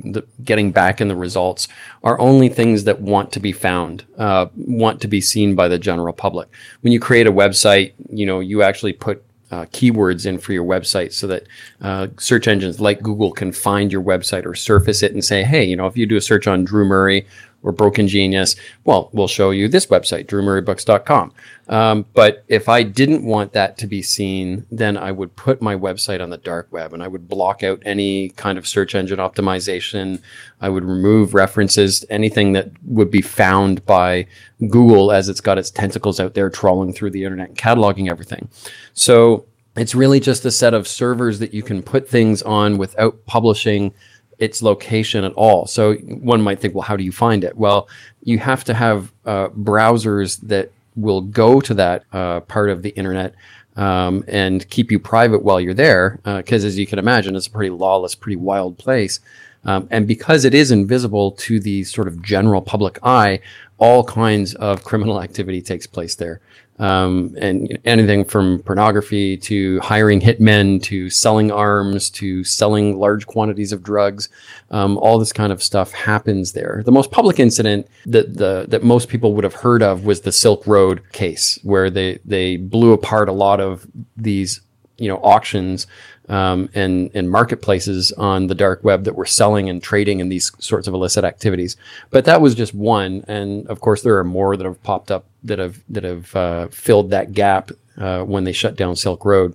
getting 0.44 0.72
back 0.72 1.00
in 1.00 1.08
the 1.08 1.16
results 1.16 1.68
are 2.02 2.20
only 2.20 2.48
things 2.48 2.84
that 2.84 3.00
want 3.00 3.32
to 3.32 3.40
be 3.40 3.52
found, 3.52 4.04
uh, 4.18 4.46
want 4.56 5.00
to 5.00 5.08
be 5.08 5.20
seen 5.20 5.54
by 5.54 5.68
the 5.68 5.78
general 5.78 6.12
public. 6.12 6.48
When 6.82 6.92
you 6.92 7.00
create 7.00 7.26
a 7.26 7.32
website, 7.32 7.92
you 8.10 8.26
know 8.26 8.40
you 8.40 8.62
actually 8.62 8.92
put 8.92 9.24
uh, 9.50 9.64
keywords 9.66 10.26
in 10.26 10.38
for 10.38 10.52
your 10.52 10.64
website 10.64 11.12
so 11.12 11.26
that 11.26 11.44
uh, 11.80 12.08
search 12.18 12.48
engines 12.48 12.80
like 12.80 13.00
Google 13.02 13.32
can 13.32 13.52
find 13.52 13.90
your 13.90 14.02
website 14.02 14.44
or 14.44 14.54
surface 14.54 15.02
it 15.02 15.12
and 15.12 15.24
say, 15.24 15.42
hey, 15.42 15.64
you 15.64 15.76
know, 15.76 15.86
if 15.86 15.96
you 15.96 16.04
do 16.04 16.16
a 16.16 16.20
search 16.20 16.46
on 16.46 16.64
Drew 16.64 16.84
Murray 16.84 17.26
or 17.62 17.72
Broken 17.72 18.06
Genius, 18.06 18.54
well, 18.84 19.10
we'll 19.12 19.28
show 19.28 19.50
you 19.50 19.68
this 19.68 19.86
website, 19.86 20.26
drewmurraybooks.com. 20.26 21.32
Um, 21.68 22.06
but 22.14 22.44
if 22.48 22.68
I 22.68 22.82
didn't 22.82 23.24
want 23.24 23.52
that 23.52 23.76
to 23.78 23.86
be 23.86 24.00
seen, 24.00 24.64
then 24.70 24.96
I 24.96 25.12
would 25.12 25.34
put 25.36 25.60
my 25.60 25.74
website 25.74 26.22
on 26.22 26.30
the 26.30 26.38
dark 26.38 26.68
web 26.70 26.94
and 26.94 27.02
I 27.02 27.08
would 27.08 27.28
block 27.28 27.62
out 27.62 27.82
any 27.84 28.30
kind 28.30 28.58
of 28.58 28.66
search 28.66 28.94
engine 28.94 29.18
optimization. 29.18 30.22
I 30.60 30.68
would 30.68 30.84
remove 30.84 31.34
references, 31.34 32.04
anything 32.08 32.52
that 32.52 32.70
would 32.84 33.10
be 33.10 33.22
found 33.22 33.84
by 33.84 34.26
Google 34.60 35.12
as 35.12 35.28
it's 35.28 35.40
got 35.40 35.58
its 35.58 35.70
tentacles 35.70 36.20
out 36.20 36.34
there 36.34 36.48
trawling 36.50 36.92
through 36.92 37.10
the 37.10 37.24
internet 37.24 37.48
and 37.48 37.58
cataloging 37.58 38.10
everything. 38.10 38.48
So 38.94 39.46
it's 39.76 39.94
really 39.94 40.20
just 40.20 40.44
a 40.44 40.50
set 40.50 40.74
of 40.74 40.88
servers 40.88 41.38
that 41.38 41.54
you 41.54 41.62
can 41.62 41.82
put 41.82 42.08
things 42.08 42.42
on 42.42 42.78
without 42.78 43.26
publishing 43.26 43.92
its 44.38 44.62
location 44.62 45.24
at 45.24 45.32
all. 45.32 45.66
So 45.66 45.94
one 45.94 46.40
might 46.40 46.60
think, 46.60 46.74
well, 46.74 46.82
how 46.82 46.96
do 46.96 47.04
you 47.04 47.12
find 47.12 47.44
it? 47.44 47.56
Well, 47.56 47.88
you 48.22 48.38
have 48.38 48.64
to 48.64 48.74
have 48.74 49.12
uh, 49.24 49.48
browsers 49.48 50.40
that 50.42 50.70
will 50.96 51.20
go 51.20 51.60
to 51.60 51.74
that 51.74 52.04
uh, 52.12 52.40
part 52.40 52.70
of 52.70 52.82
the 52.82 52.90
internet 52.90 53.34
um, 53.76 54.24
and 54.28 54.68
keep 54.70 54.90
you 54.90 54.98
private 54.98 55.42
while 55.42 55.60
you're 55.60 55.74
there. 55.74 56.20
Because 56.24 56.64
uh, 56.64 56.68
as 56.68 56.78
you 56.78 56.86
can 56.86 56.98
imagine, 56.98 57.36
it's 57.36 57.46
a 57.46 57.50
pretty 57.50 57.70
lawless, 57.70 58.14
pretty 58.14 58.36
wild 58.36 58.78
place. 58.78 59.20
Um, 59.64 59.88
and 59.90 60.06
because 60.06 60.44
it 60.44 60.54
is 60.54 60.70
invisible 60.70 61.32
to 61.32 61.58
the 61.58 61.84
sort 61.84 62.08
of 62.08 62.22
general 62.22 62.62
public 62.62 62.98
eye, 63.02 63.40
all 63.78 64.04
kinds 64.04 64.54
of 64.54 64.84
criminal 64.84 65.20
activity 65.22 65.60
takes 65.60 65.86
place 65.86 66.14
there 66.14 66.40
um, 66.78 67.34
and 67.40 67.78
anything 67.84 68.24
from 68.24 68.60
pornography 68.60 69.36
to 69.36 69.80
hiring 69.80 70.20
hitmen 70.20 70.82
to 70.84 71.10
selling 71.10 71.50
arms 71.50 72.10
to 72.10 72.44
selling 72.44 72.98
large 72.98 73.26
quantities 73.26 73.72
of 73.72 73.82
drugs. 73.82 74.28
Um, 74.70 74.98
all 74.98 75.18
this 75.18 75.32
kind 75.32 75.52
of 75.52 75.62
stuff 75.62 75.92
happens 75.92 76.52
there. 76.52 76.82
The 76.84 76.92
most 76.92 77.10
public 77.10 77.40
incident 77.40 77.88
that 78.06 78.36
the 78.36 78.66
that 78.68 78.84
most 78.84 79.08
people 79.08 79.34
would 79.34 79.44
have 79.44 79.54
heard 79.54 79.82
of 79.82 80.04
was 80.04 80.20
the 80.20 80.32
Silk 80.32 80.66
Road 80.66 81.02
case, 81.12 81.58
where 81.62 81.90
they 81.90 82.18
they 82.24 82.56
blew 82.56 82.92
apart 82.92 83.28
a 83.28 83.32
lot 83.32 83.60
of 83.60 83.86
these 84.16 84.60
you 84.98 85.08
know 85.08 85.18
auctions 85.18 85.86
um, 86.28 86.68
and 86.74 87.10
and 87.14 87.30
marketplaces 87.30 88.12
on 88.12 88.48
the 88.48 88.54
dark 88.54 88.84
web 88.84 89.04
that 89.04 89.14
were 89.14 89.26
selling 89.26 89.68
and 89.68 89.82
trading 89.82 90.20
in 90.20 90.28
these 90.28 90.52
sorts 90.58 90.86
of 90.86 90.94
illicit 90.94 91.24
activities. 91.24 91.76
But 92.10 92.24
that 92.26 92.40
was 92.40 92.54
just 92.54 92.74
one, 92.74 93.24
and 93.26 93.66
of 93.68 93.80
course 93.80 94.02
there 94.02 94.18
are 94.18 94.24
more 94.24 94.56
that 94.56 94.64
have 94.64 94.82
popped 94.82 95.10
up 95.10 95.24
that 95.44 95.58
have 95.58 95.82
that 95.88 96.04
have 96.04 96.34
uh, 96.36 96.68
filled 96.68 97.10
that 97.10 97.32
gap 97.32 97.70
uh, 97.96 98.22
when 98.22 98.44
they 98.44 98.52
shut 98.52 98.76
down 98.76 98.96
Silk 98.96 99.24
Road. 99.24 99.54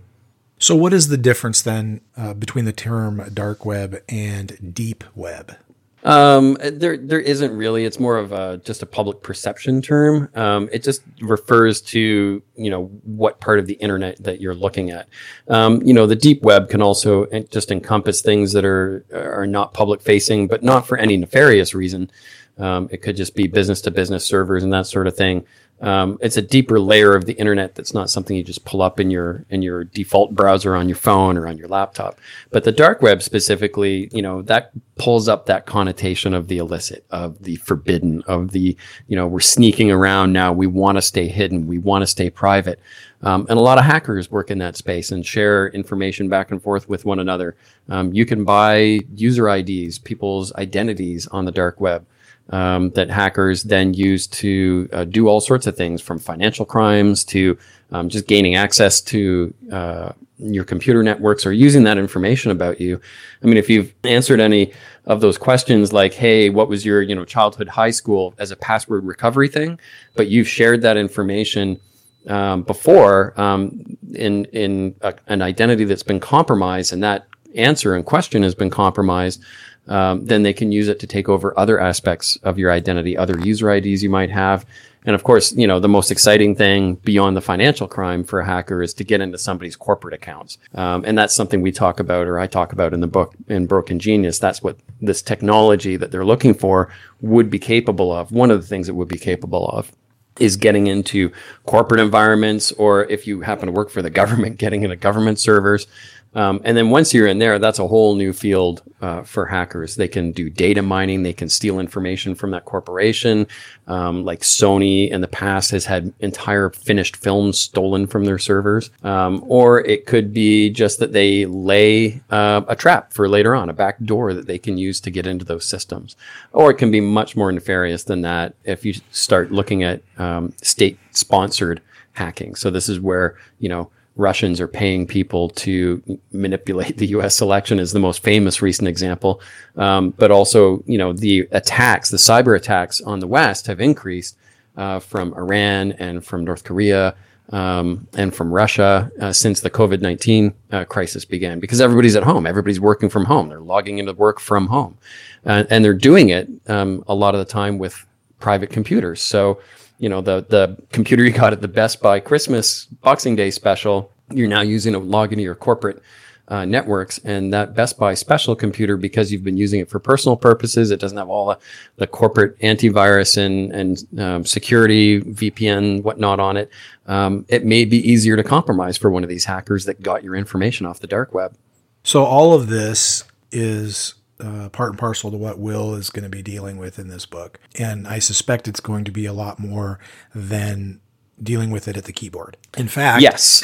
So, 0.60 0.75
what 0.75 0.94
is 0.94 1.10
the 1.10 1.18
difference 1.18 1.62
then 1.62 2.02
uh, 2.16 2.34
between 2.34 2.66
the 2.66 2.74
term 2.74 3.30
dark 3.34 3.66
web 3.66 4.02
and 4.08 4.74
deep 4.74 5.04
web? 5.16 5.58
Um, 6.06 6.58
there, 6.62 6.98
there 6.98 7.20
isn't 7.20 7.56
really. 7.56 7.86
It's 7.86 8.00
more 8.00 8.18
of 8.18 8.34
a 8.34 8.58
just 8.63 8.82
a 8.82 8.86
public 8.86 9.24
perception 9.24 9.82
term. 9.82 10.30
Um, 10.36 10.70
it 10.72 10.84
just 10.84 11.02
refers 11.22 11.82
to 11.82 12.44
you 12.56 12.70
know 12.70 12.86
what 13.04 13.40
part 13.40 13.60
of 13.60 13.68
the 13.68 13.74
internet 13.75 14.22
that 14.24 14.42
you're 14.42 14.56
looking 14.56 14.90
at. 14.90 15.08
Um, 15.48 15.82
you 15.82 15.94
know, 15.94 16.06
the 16.06 16.16
deep 16.16 16.44
web 16.44 16.70
can 16.70 16.82
also 16.82 17.25
just 17.50 17.72
encompass 17.72 18.22
things 18.22 18.52
that 18.52 18.66
are 18.66 19.06
are 19.13 19.48
not 19.48 19.74
public 19.74 20.02
facing, 20.02 20.48
but 20.48 20.62
not 20.62 20.86
for 20.86 20.98
any 20.98 21.16
nefarious 21.16 21.74
reason. 21.74 22.12
Um, 22.58 22.88
it 22.92 23.02
could 23.02 23.16
just 23.16 23.36
be 23.36 23.48
business 23.48 23.82
to 23.82 23.92
business 23.92 24.25
servers 24.25 24.63
and 24.63 24.74
that 24.74 24.88
sort 24.88 25.08
of 25.08 25.16
thing. 25.16 25.46
Um, 25.84 26.18
it's 26.22 26.38
a 26.38 26.42
deeper 26.42 26.80
layer 26.80 27.13
of 27.13 27.25
the 27.25 27.34
internet 27.34 27.75
that's 27.75 27.94
not 27.94 28.10
something 28.10 28.38
you 28.38 28.44
just 28.44 28.63
pull 28.63 28.82
up 28.82 29.02
in 29.02 29.12
your 29.12 29.46
in 29.50 29.62
your 29.62 29.84
default 29.84 30.34
browser 30.34 30.75
on 30.75 30.88
your 30.88 30.96
phone 30.96 31.38
or 31.38 31.46
on 31.46 31.58
your 31.58 31.68
laptop. 31.68 32.20
But 32.52 32.63
the 32.63 32.72
dark 32.72 33.02
web 33.02 33.22
specifically, 33.22 34.10
you 34.13 34.22
know, 34.22 34.42
that 34.44 34.72
pulls 34.96 35.28
up 35.28 35.46
that 35.46 35.66
connotation 35.66 36.34
of 36.34 36.48
the 36.48 36.58
illicit, 36.58 37.06
of 37.12 37.44
the 37.44 37.58
forbidden, 37.58 38.24
of 38.28 38.52
the 38.52 38.78
you 39.08 39.16
know 39.18 39.28
we're 39.28 39.42
sneaking 39.42 39.92
around 39.92 40.32
now. 40.32 40.54
We 40.54 40.68
want 40.68 40.98
to 40.98 41.02
stay 41.02 41.28
hidden. 41.28 41.68
We 41.68 41.80
want 41.80 42.02
to 42.02 42.08
stay 42.08 42.30
private. 42.30 42.80
Um, 43.22 43.46
and 43.50 43.60
a 43.60 43.62
lot 43.62 43.78
of 43.78 43.84
hackers 43.84 44.32
work 44.32 44.52
in 44.52 44.58
that 44.60 44.78
space 44.78 45.12
and 45.12 45.25
share 45.25 45.68
information 45.70 46.30
back 46.30 46.52
and 46.52 46.62
forth 46.62 46.88
with 46.88 47.06
one 47.06 47.20
another. 47.20 47.56
Um, 47.90 48.13
you 48.13 48.25
can 48.25 48.44
buy 48.44 49.00
user 49.16 49.50
IDs, 49.50 50.00
people's 50.00 50.54
identities 50.56 51.28
on 51.28 51.46
the 51.46 51.52
dark 51.52 51.80
web. 51.80 52.06
Um, 52.50 52.90
that 52.92 53.10
hackers 53.10 53.64
then 53.64 53.94
use 53.94 54.28
to 54.28 54.90
uh, 54.94 55.04
do 55.06 55.28
all 55.28 55.42
sorts 55.42 55.68
of 55.68 55.76
things 55.76 56.02
from 56.02 56.20
financial 56.20 56.66
crimes 56.66 57.24
to 57.24 57.58
um, 57.92 58.10
just 58.10 58.28
gaining 58.28 58.56
access 58.56 59.02
to 59.02 59.54
uh, 59.72 60.12
your 60.40 60.64
computer 60.64 61.04
networks 61.04 61.46
or 61.46 61.54
using 61.54 61.84
that 61.84 61.98
information 61.98 62.52
about 62.52 62.82
you. 62.82 63.00
I 63.42 63.46
mean, 63.46 63.58
if 63.58 63.70
you've 63.70 63.94
answered 64.04 64.40
any 64.40 64.74
of 65.06 65.22
those 65.22 65.38
questions 65.38 65.94
like, 65.94 66.14
hey, 66.14 66.50
what 66.50 66.68
was 66.68 66.86
your, 66.86 67.02
you 67.02 67.16
know, 67.16 67.26
childhood 67.26 67.70
high 67.70 67.92
school 67.92 68.34
as 68.40 68.52
a 68.52 68.56
password 68.56 69.06
recovery 69.06 69.48
thing, 69.48 69.80
but 70.16 70.28
you've 70.28 70.48
shared 70.48 70.82
that 70.82 70.98
information 70.98 71.80
um, 72.28 72.64
before 72.64 73.40
um, 73.40 73.98
in 74.14 74.46
in 74.46 74.96
a, 75.02 75.14
an 75.28 75.42
identity 75.42 75.84
that's 75.84 76.04
been 76.04 76.22
compromised 76.22 76.94
and 76.94 77.04
that 77.04 77.28
answer 77.56 77.96
and 77.96 78.06
question 78.06 78.44
has 78.44 78.56
been 78.56 78.70
compromised, 78.70 79.42
um, 79.88 80.25
then 80.25 80.44
they 80.44 80.54
can 80.54 80.72
use 80.72 80.88
it 80.88 81.00
to 81.00 81.08
take 81.08 81.28
over 81.28 81.58
other 81.60 81.80
aspects 81.80 82.38
of 82.44 82.58
your 82.58 82.72
identity, 82.72 83.18
other 83.18 83.40
user 83.40 83.72
IDs 83.72 84.04
you 84.04 84.10
might 84.10 84.30
have. 84.30 84.66
And 85.06 85.16
of 85.16 85.24
course, 85.24 85.52
you 85.54 85.68
know, 85.68 85.80
the 85.80 85.90
most 85.90 86.12
exciting 86.12 86.56
thing 86.56 86.96
beyond 86.96 87.36
the 87.36 87.42
financial 87.42 87.88
crime 87.88 88.24
for 88.24 88.40
a 88.40 88.46
hacker 88.46 88.82
is 88.82 88.94
to 88.96 89.04
get 89.04 89.20
into 89.20 89.38
somebody's 89.38 89.75
corporate 89.75 90.13
accounts. 90.13 90.58
Um, 90.75 91.04
and 91.06 91.18
that's 91.18 91.36
something 91.36 91.62
we 91.62 91.72
talk 91.72 92.00
about, 92.00 92.28
or 92.28 92.40
I 92.40 92.48
talk 92.48 92.72
about 92.72 92.94
in 92.94 93.02
the 93.02 93.08
book 93.08 93.36
in 93.50 93.66
Broken 93.66 94.00
Genius. 94.00 94.40
That's 94.40 94.63
what 94.63 94.78
this 95.02 95.22
technology 95.22 95.98
that 95.98 96.12
they're 96.12 96.25
looking 96.25 96.54
for 96.54 96.90
would 97.22 97.50
be 97.50 97.60
capable 97.60 98.13
of. 98.13 98.32
One 98.32 98.52
of 98.52 98.62
the 98.62 98.68
things 98.68 98.88
it 98.88 98.96
would 98.96 99.10
be 99.10 99.20
capable 99.20 99.68
of 99.68 99.92
is 100.40 100.56
getting 100.56 100.88
into 100.88 101.32
corporate 101.66 102.00
environments, 102.00 102.72
or 102.74 103.06
if 103.06 103.28
you 103.28 103.42
happen 103.42 103.68
to 103.68 103.72
work 103.72 103.90
for 103.90 104.02
the 104.02 104.10
government, 104.22 104.58
getting 104.58 104.84
into 104.84 104.96
government 104.96 105.40
servers. 105.40 105.88
Um, 106.36 106.62
and 106.63 106.75
then 106.75 106.90
once 106.90 107.13
you're 107.13 107.28
in 107.28 107.40
there, 107.40 107.60
that's 107.60 107.80
a 107.80 107.88
whole 107.88 108.16
new 108.16 108.34
field 108.34 108.82
uh, 109.02 109.24
for 109.24 109.46
hackers. 109.46 109.96
They 109.96 110.08
can 110.08 110.32
do 110.32 110.50
data 110.50 110.82
mining. 110.82 111.24
They 111.24 111.34
can 111.34 111.50
steal 111.50 111.80
information 111.80 112.36
from 112.36 112.52
that 112.52 112.66
corporation. 112.66 113.48
Um, 113.88 114.24
like 114.24 114.42
Sony 114.42 115.10
in 115.10 115.22
the 115.22 115.28
past 115.28 115.72
has 115.72 115.86
had 115.86 116.13
entire 116.20 116.70
finished 116.70 117.18
films 117.18 117.60
stolen 117.60 118.08
from 118.08 118.25
their 118.25 118.40
servers. 118.40 118.90
Um, 119.04 119.44
or 119.48 119.82
it 119.82 120.06
could 120.06 120.34
be 120.34 120.70
just 120.70 121.00
that 121.00 121.13
they 121.13 121.46
lay 121.46 122.22
uh, 122.30 122.62
a 122.68 122.75
trap 122.75 123.13
for 123.13 123.30
later 123.30 123.54
on, 123.54 123.70
a 123.70 123.74
back 123.74 124.00
door 124.04 124.34
that 124.34 124.48
they 124.48 124.58
can 124.58 124.78
use 124.78 125.00
to 125.02 125.12
get 125.12 125.28
into 125.28 125.46
those 125.46 125.66
systems. 125.66 126.16
Or 126.52 126.72
it 126.72 126.75
can 126.75 126.92
be 126.92 127.02
much 127.02 127.36
more 127.36 127.52
nefarious 127.52 128.04
than 128.04 128.22
that 128.22 128.56
if 128.63 128.86
you 128.86 128.94
start 129.12 129.52
looking 129.52 129.84
at 129.84 130.02
um, 130.18 130.54
state 130.62 130.98
sponsored 131.12 131.82
hacking. 132.13 132.56
So 132.56 132.70
this 132.70 132.90
is 132.90 133.00
where, 133.00 133.38
you 133.60 133.70
know, 133.70 133.90
Russians 134.15 134.62
are 134.62 134.67
paying 134.67 135.08
people 135.08 135.50
to 135.50 136.20
manipulate 136.32 136.98
the 136.98 137.08
U.S. 137.08 137.41
election 137.41 137.79
is 137.79 137.91
the 137.93 138.00
most 138.00 138.22
famous 138.22 138.62
recent 138.62 138.88
example. 138.88 139.41
Um, 139.75 140.12
but 140.12 140.29
also, 140.29 140.84
you 140.86 140.98
know, 140.98 141.13
the 141.13 141.48
attacks, 141.51 142.10
the 142.10 142.17
cyber 142.17 142.55
attacks 142.55 143.01
on 143.01 143.20
the 143.20 143.27
West 143.27 143.67
have 143.67 143.82
increased 143.82 144.38
uh, 144.77 145.00
from 145.00 145.34
Iran 145.34 145.93
and 145.93 146.24
from 146.24 146.43
North 146.43 146.63
Korea 146.63 147.15
um, 147.51 148.08
and 148.13 148.34
from 148.34 148.51
Russia 148.51 149.12
uh, 149.20 149.34
since 149.34 149.60
the 149.60 149.70
COVID 149.70 150.01
19 150.01 150.53
uh, 150.72 150.86
crisis 150.86 151.25
began 151.25 151.60
because 151.60 151.82
everybody's 151.82 152.15
at 152.15 152.24
home. 152.24 152.46
Everybody's 152.46 152.79
working 152.79 153.10
from 153.10 153.25
home. 153.25 153.50
They're 153.50 153.60
logging 153.60 153.98
into 153.98 154.13
work 154.13 154.39
from 154.39 154.67
home. 154.67 154.98
and 155.43 155.84
they're 155.84 155.93
doing 155.93 156.29
it 156.29 156.48
um, 156.67 157.03
a 157.08 157.15
lot 157.15 157.36
of 157.36 157.39
the 157.39 157.46
time 157.46 157.79
with 157.79 158.05
private 158.39 158.70
computers. 158.70 159.22
So, 159.22 159.60
you 160.00 160.10
know 160.10 160.22
the 160.22 160.46
the 160.50 160.78
computer 160.92 161.24
you 161.24 161.32
got 161.32 161.54
at 161.54 161.62
the 161.62 161.68
Best 161.68 162.02
Buy 162.02 162.20
Christmas 162.20 162.86
Boxing 162.86 163.36
Day 163.36 163.52
special, 163.52 164.12
you're 164.32 164.48
now 164.48 164.62
using 164.62 164.94
to 164.94 165.00
log 165.00 165.32
into 165.32 165.44
your 165.44 165.56
corporate 165.56 166.02
uh, 166.50 166.66
networks 166.66 167.20
and 167.20 167.54
that 167.54 167.74
Best 167.74 167.98
Buy 167.98 168.14
special 168.14 168.56
computer 168.56 168.98
because 168.98 169.32
you've 169.32 169.44
been 169.44 169.58
using 169.58 169.80
it 169.80 169.90
for 169.90 170.00
personal 170.00 170.36
purposes. 170.36 170.92
It 170.92 171.00
doesn't 171.00 171.18
have 171.18 171.30
all 171.30 171.48
the, 171.48 171.60
the 171.98 172.08
corporate 172.08 172.60
antivirus 172.60 173.38
and 173.38 173.72
and 173.72 174.20
um, 174.20 174.46
security 174.46 175.22
VPN 175.22 176.04
whatnot 176.04 176.40
on 176.40 176.58
it. 176.58 176.70
Um, 177.08 177.46
it 177.48 177.66
may 177.66 177.86
be 177.86 177.98
easier 177.98 178.36
to 178.36 178.44
compromise 178.44 178.98
for 178.98 179.10
one 179.10 179.24
of 179.24 179.30
these 179.30 179.46
hackers 179.46 179.86
that 179.86 180.02
got 180.02 180.24
your 180.24 180.36
information 180.36 180.86
off 180.86 181.00
the 181.00 181.08
dark 181.08 181.34
web. 181.34 181.56
So 182.04 182.24
all 182.24 182.54
of 182.54 182.68
this 182.68 183.24
is 183.52 184.16
uh, 184.44 184.70
part 184.70 184.92
and 184.92 185.00
parcel 185.00 185.32
to 185.32 185.38
what 185.38 185.60
Will 185.60 185.96
is 185.96 186.10
going 186.10 186.24
to 186.24 186.30
be 186.30 186.42
dealing 186.42 186.78
with 186.78 187.00
in 187.00 187.08
this 187.08 187.26
book. 187.26 187.60
And 187.80 188.08
I 188.08 188.20
suspect 188.20 188.68
it's 188.68 188.80
going 188.80 189.06
to 189.06 189.12
be 189.12 189.26
a 189.26 189.34
lot 189.34 189.60
more 189.60 190.00
than 190.36 191.00
dealing 191.42 191.72
with 191.72 191.88
it 191.88 191.98
at 191.98 192.06
the 192.06 192.14
keyboard. 192.14 192.58
In 192.78 192.88
fact, 192.88 193.22
yes. 193.22 193.64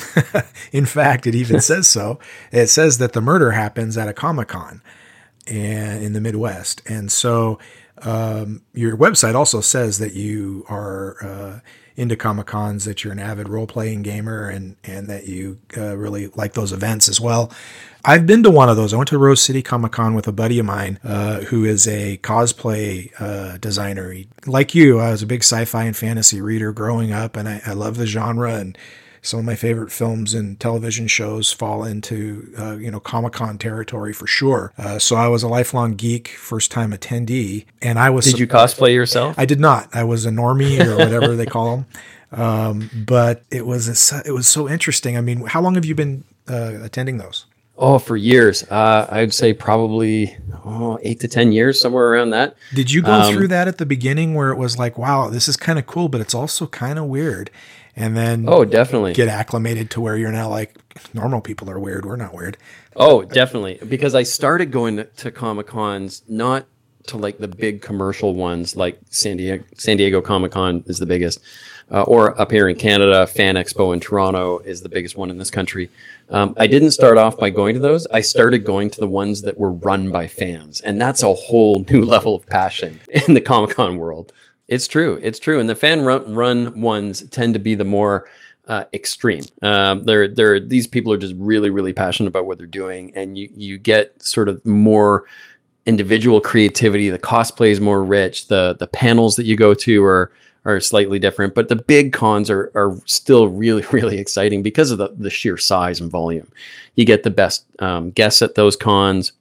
in 0.72 0.86
fact, 0.86 1.28
it 1.28 1.36
even 1.36 1.62
says 1.62 1.88
so. 1.88 2.20
It 2.52 2.68
says 2.68 2.98
that 2.98 3.14
the 3.14 3.22
murder 3.22 3.52
happens 3.52 3.98
at 3.98 4.08
a 4.08 4.14
Comic 4.14 4.50
Con 4.50 4.82
and 5.48 6.04
in 6.04 6.14
the 6.14 6.22
Midwest. 6.22 6.82
And 6.88 7.12
so 7.12 7.60
um, 8.02 8.64
your 8.74 8.98
website 8.98 9.36
also 9.36 9.62
says 9.62 10.00
that 10.00 10.14
you 10.14 10.66
are 10.70 11.18
uh, 11.24 11.60
into 12.00 12.16
Comic 12.16 12.48
Cons, 12.48 12.86
that 12.86 13.04
you're 13.04 13.14
an 13.14 13.20
avid 13.20 13.50
role 13.50 13.68
playing 13.68 14.02
gamer, 14.02 14.50
and 14.50 14.78
and 14.84 15.08
that 15.08 15.28
you 15.28 15.60
uh, 15.78 15.98
really 15.98 16.28
like 16.28 16.54
those 16.54 16.72
events 16.72 17.10
as 17.10 17.20
well. 17.20 17.52
I've 18.06 18.26
been 18.26 18.44
to 18.44 18.50
one 18.50 18.70
of 18.70 18.78
those. 18.78 18.94
I 18.94 18.98
went 18.98 19.10
to 19.10 19.18
Rose 19.18 19.42
City 19.42 19.62
Comic 19.62 19.92
Con 19.92 20.14
with 20.14 20.28
a 20.28 20.32
buddy 20.32 20.58
of 20.58 20.66
mine 20.66 21.00
uh, 21.04 21.42
who 21.42 21.66
is 21.66 21.86
a 21.88 22.18
cosplay 22.20 23.12
uh, 23.20 23.58
designer. 23.58 24.12
He, 24.12 24.30
like 24.46 24.74
you, 24.74 25.00
I 25.00 25.12
was 25.12 25.22
a 25.22 25.28
big 25.28 25.44
sci-fi 25.44 25.84
and 25.84 25.96
fantasy 25.96 26.40
reader 26.40 26.72
growing 26.72 27.12
up, 27.12 27.36
and 27.36 27.50
I, 27.50 27.62
I 27.66 27.74
love 27.74 27.98
the 27.98 28.08
genre 28.08 28.56
and 28.56 28.78
some 29.22 29.40
of 29.40 29.46
my 29.46 29.56
favorite 29.56 29.92
films 29.92 30.34
and 30.34 30.60
television 30.60 31.08
shows 31.08 31.52
fall 31.52 31.84
into 31.84 32.54
uh, 32.58 32.78
you 32.78 32.92
know 32.92 33.00
Comic 33.00 33.34
Con 33.34 33.58
territory 33.58 34.14
for 34.14 34.28
sure. 34.28 34.74
Uh, 34.78 35.00
so 35.00 35.16
I 35.16 35.28
was 35.28 35.44
a 35.44 35.48
lifelong 35.48 35.96
geek, 35.96 36.30
first 36.30 36.72
time 36.72 36.92
attendee, 36.92 37.66
and 37.82 38.00
I 38.00 38.10
was. 38.10 38.26
Did 38.26 38.40
you 38.40 38.48
cosplay 38.48 38.94
yourself? 38.94 39.38
I 39.38 39.46
did 39.46 39.60
not. 39.60 39.90
I 39.94 40.04
was 40.04 40.26
a 40.26 40.30
normie 40.30 40.84
or 40.86 40.98
whatever 40.98 41.36
they 41.36 41.46
call 41.46 41.78
them. 41.78 41.86
Um, 42.32 42.90
but 42.94 43.44
it 43.50 43.66
was 43.66 44.12
a, 44.12 44.22
it 44.28 44.32
was 44.32 44.48
so 44.48 44.70
interesting. 44.70 45.18
I 45.18 45.22
mean, 45.22 45.46
how 45.48 45.62
long 45.62 45.76
have 45.76 45.86
you 45.86 45.96
been 45.96 46.24
uh, 46.48 46.80
attending 46.84 47.18
those? 47.18 47.46
Oh, 47.82 47.98
for 47.98 48.18
years. 48.18 48.64
Uh, 48.64 49.08
I'd 49.10 49.34
say 49.34 49.54
probably 49.54 50.38
oh, 50.66 51.00
eight 51.02 51.22
to 51.22 51.30
10 51.30 51.54
years, 51.54 51.80
somewhere 51.80 52.10
around 52.10 52.32
that. 52.32 52.58
Did 52.74 52.92
you 52.92 53.02
go 53.02 53.14
um, 53.14 53.34
through 53.34 53.48
that 53.48 53.70
at 53.70 53.78
the 53.78 53.86
beginning 53.86 54.36
where 54.36 54.50
it 54.50 54.58
was 54.58 54.78
like, 54.78 54.98
wow, 54.98 55.30
this 55.30 55.48
is 55.48 55.56
kind 55.56 55.80
of 55.80 55.88
cool, 55.88 56.10
but 56.10 56.20
it's 56.20 56.34
also 56.34 56.68
kind 56.68 57.00
of 57.00 57.06
weird? 57.06 57.50
And 58.00 58.16
then 58.16 58.46
oh, 58.48 58.64
definitely 58.64 59.14
get 59.14 59.28
acclimated 59.28 59.92
to 59.92 60.02
where 60.02 60.16
you're 60.16 60.32
now 60.32 60.50
like, 60.50 60.78
normal 61.14 61.42
people 61.42 61.70
are 61.70 61.80
weird. 61.80 62.06
We're 62.06 62.16
not 62.16 62.34
weird. 62.34 62.58
Oh, 62.96 63.24
definitely. 63.24 63.78
Because 63.88 64.16
I 64.16 64.24
started 64.24 64.72
going 64.72 64.98
to, 64.98 65.04
to 65.04 65.32
Comic 65.32 65.68
Cons 65.68 66.24
not 66.28 66.66
to 67.08 67.18
like 67.18 67.40
the 67.40 67.48
big 67.48 67.82
commercial 67.82 68.36
ones 68.36 68.76
like 68.76 69.00
San 69.10 69.38
Diego, 69.38 69.64
San 69.76 69.98
Diego 69.98 70.22
Comic 70.22 70.54
Con 70.54 70.84
is 70.88 71.00
the 71.00 71.06
biggest 71.06 71.42
uh, 71.92 72.04
or 72.04 72.40
up 72.40 72.52
here 72.52 72.70
in 72.70 72.76
Canada, 72.76 73.26
Fan 73.26 73.56
Expo 73.56 73.94
in 73.94 74.00
Toronto 74.00 74.60
is 74.60 74.82
the 74.82 74.90
biggest 74.90 75.18
one 75.18 75.30
in 75.30 75.38
this 75.38 75.50
country. 75.50 75.90
Um, 76.30 76.54
I 76.58 76.68
didn't 76.68 76.92
start 76.92 77.18
off 77.18 77.38
by 77.38 77.50
going 77.50 77.74
to 77.74 77.80
those. 77.80 78.06
I 78.08 78.22
started 78.22 78.60
going 78.60 78.92
to 78.92 79.00
the 79.00 79.08
ones 79.08 79.42
that 79.42 79.58
were 79.58 79.72
run 79.72 80.12
by 80.12 80.28
fans, 80.28 80.82
and 80.82 81.02
that's 81.02 81.24
a 81.24 81.34
whole 81.34 81.84
new 81.90 82.06
level 82.06 82.36
of 82.36 82.46
passion 82.46 83.00
in 83.10 83.34
the 83.34 83.42
Comic 83.42 83.76
Con 83.76 83.98
world. 83.98 84.32
It's 84.70 84.88
true. 84.88 85.20
It's 85.22 85.40
true. 85.40 85.60
And 85.60 85.68
the 85.68 85.76
fan 85.76 86.02
run, 86.02 86.34
run 86.34 86.80
ones 86.80 87.24
tend 87.30 87.56
to 87.56 87.60
be 87.60 87.74
the 87.74 87.84
more 87.84 88.30
uh, 88.68 88.86
extreme. 88.94 89.44
Um, 89.64 90.04
they're, 90.04 90.28
they're, 90.28 90.60
these 90.60 90.86
people 90.86 91.12
are 91.12 91.18
just 91.18 91.34
really, 91.38 91.72
really 91.72 91.92
passionate 91.92 92.30
about 92.30 92.46
what 92.46 92.60
they're 92.60 92.68
doing, 92.68 93.12
and 93.16 93.36
you 93.36 93.50
you 93.56 93.80
get 93.80 94.22
sort 94.22 94.48
of 94.48 94.64
more 94.64 95.26
individual 95.88 96.40
creativity. 96.40 97.10
The 97.10 97.18
cosplay 97.18 97.72
is 97.72 97.82
more 97.82 98.04
rich. 98.04 98.48
The 98.48 98.76
the 98.78 98.86
panels 98.86 99.36
that 99.38 99.48
you 99.48 99.56
go 99.56 99.74
to 99.74 100.04
are 100.04 100.32
are 100.66 100.80
slightly 100.80 101.18
different, 101.18 101.56
but 101.56 101.68
the 101.68 101.76
big 101.76 102.14
cons 102.14 102.52
are 102.52 102.72
are 102.76 102.96
still 103.06 103.48
really 103.48 103.84
really 103.92 104.20
exciting 104.20 104.62
because 104.62 104.92
of 104.92 105.00
the 105.00 105.10
the 105.18 105.32
sheer 105.32 105.58
size 105.58 106.00
and 106.00 106.12
volume. 106.12 106.52
You 106.96 107.06
get 107.06 107.24
the 107.24 107.32
best 107.32 107.66
um, 107.80 108.12
guests 108.12 108.44
at 108.44 108.54
those 108.54 108.76
cons. 108.76 109.32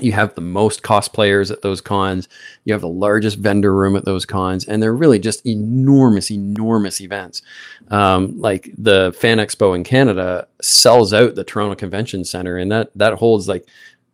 You 0.00 0.12
have 0.12 0.34
the 0.34 0.40
most 0.40 0.82
cosplayers 0.82 1.50
at 1.50 1.60
those 1.60 1.82
cons. 1.82 2.28
You 2.64 2.72
have 2.72 2.80
the 2.80 2.88
largest 2.88 3.38
vendor 3.38 3.74
room 3.74 3.94
at 3.94 4.06
those 4.06 4.24
cons, 4.24 4.64
and 4.64 4.82
they're 4.82 4.94
really 4.94 5.18
just 5.18 5.44
enormous, 5.46 6.30
enormous 6.30 7.00
events. 7.00 7.42
Um, 7.88 8.40
like 8.40 8.70
the 8.78 9.14
Fan 9.18 9.38
Expo 9.38 9.76
in 9.76 9.84
Canada 9.84 10.48
sells 10.62 11.12
out 11.12 11.34
the 11.34 11.44
Toronto 11.44 11.74
Convention 11.74 12.24
Center, 12.24 12.56
and 12.56 12.72
that 12.72 12.90
that 12.96 13.14
holds 13.14 13.48
like 13.48 13.66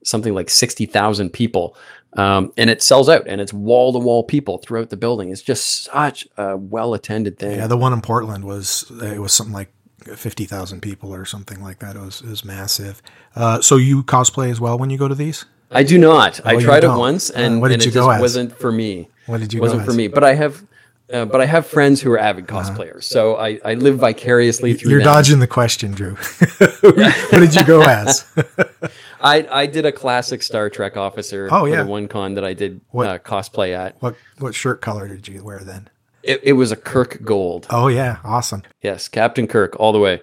something 0.02 0.34
like 0.34 0.50
sixty 0.50 0.84
thousand 0.84 1.30
people 1.30 1.76
um, 2.14 2.52
and 2.56 2.70
it 2.70 2.82
sells 2.82 3.08
out 3.08 3.26
and 3.26 3.40
it's 3.40 3.52
wall 3.52 3.92
to 3.92 3.98
wall 3.98 4.24
people 4.24 4.58
throughout 4.58 4.90
the 4.90 4.96
building. 4.96 5.30
It's 5.30 5.42
just 5.42 5.84
such 5.84 6.26
a 6.36 6.56
well 6.56 6.94
attended 6.94 7.38
thing. 7.38 7.58
Yeah, 7.58 7.66
the 7.66 7.76
one 7.76 7.92
in 7.92 8.00
Portland 8.00 8.44
was 8.44 8.90
it 9.02 9.20
was 9.20 9.32
something 9.32 9.54
like 9.54 9.70
fifty 10.16 10.46
thousand 10.46 10.80
people 10.80 11.14
or 11.14 11.24
something 11.24 11.62
like 11.62 11.80
that. 11.80 11.96
It 11.96 12.00
was 12.00 12.22
it 12.22 12.28
was 12.28 12.44
massive. 12.44 13.02
Uh, 13.36 13.60
so 13.60 13.76
you 13.76 14.02
cosplay 14.02 14.50
as 14.50 14.60
well 14.60 14.78
when 14.78 14.90
you 14.90 14.98
go 14.98 15.08
to 15.08 15.14
these? 15.14 15.44
I 15.70 15.82
do 15.82 15.98
not. 15.98 16.40
Oh, 16.40 16.48
I 16.48 16.60
tried 16.60 16.84
it 16.84 16.88
once 16.88 17.30
and, 17.30 17.62
uh, 17.62 17.66
and 17.66 17.82
you 17.82 17.88
it 17.88 17.92
just 17.92 17.96
as? 17.96 18.20
wasn't 18.20 18.56
for 18.58 18.72
me. 18.72 19.08
What 19.26 19.40
did 19.40 19.52
you? 19.52 19.60
Wasn't 19.60 19.84
for 19.84 19.92
me. 19.92 20.08
But 20.08 20.24
I 20.24 20.34
have 20.34 20.62
uh, 21.12 21.24
but 21.24 21.40
I 21.40 21.46
have 21.46 21.66
friends 21.66 22.02
who 22.02 22.12
are 22.12 22.18
avid 22.18 22.50
uh-huh. 22.50 22.62
cosplayers, 22.62 23.04
so 23.04 23.36
I, 23.36 23.58
I 23.64 23.74
live 23.74 23.98
vicariously 23.98 24.74
through. 24.74 24.90
You're 24.90 25.00
them. 25.00 25.06
dodging 25.06 25.38
the 25.38 25.46
question, 25.46 25.92
Drew. 25.92 26.14
what 26.80 27.30
did 27.32 27.54
you 27.54 27.64
go 27.64 27.82
as? 27.82 28.26
I, 29.20 29.46
I 29.50 29.66
did 29.66 29.86
a 29.86 29.92
classic 29.92 30.42
Star 30.42 30.68
Trek 30.70 30.96
officer 30.96 31.48
Oh, 31.50 31.64
yeah. 31.64 31.82
the 31.82 31.88
one 31.88 32.08
con 32.08 32.34
that 32.34 32.44
I 32.44 32.52
did 32.52 32.80
What- 32.90 33.06
uh, 33.06 33.18
cosplay 33.18 33.74
at. 33.74 34.00
What 34.02 34.16
what 34.38 34.54
shirt 34.54 34.80
color 34.80 35.08
did 35.08 35.26
you 35.26 35.42
wear 35.42 35.60
then? 35.60 35.88
It, 36.22 36.40
it 36.42 36.52
was 36.52 36.72
a 36.72 36.76
Kirk 36.76 37.22
Gold. 37.24 37.66
Oh 37.70 37.88
yeah, 37.88 38.18
awesome. 38.22 38.62
Yes, 38.82 39.08
Captain 39.08 39.46
Kirk 39.46 39.76
all 39.80 39.92
the 39.92 39.98
way. 39.98 40.20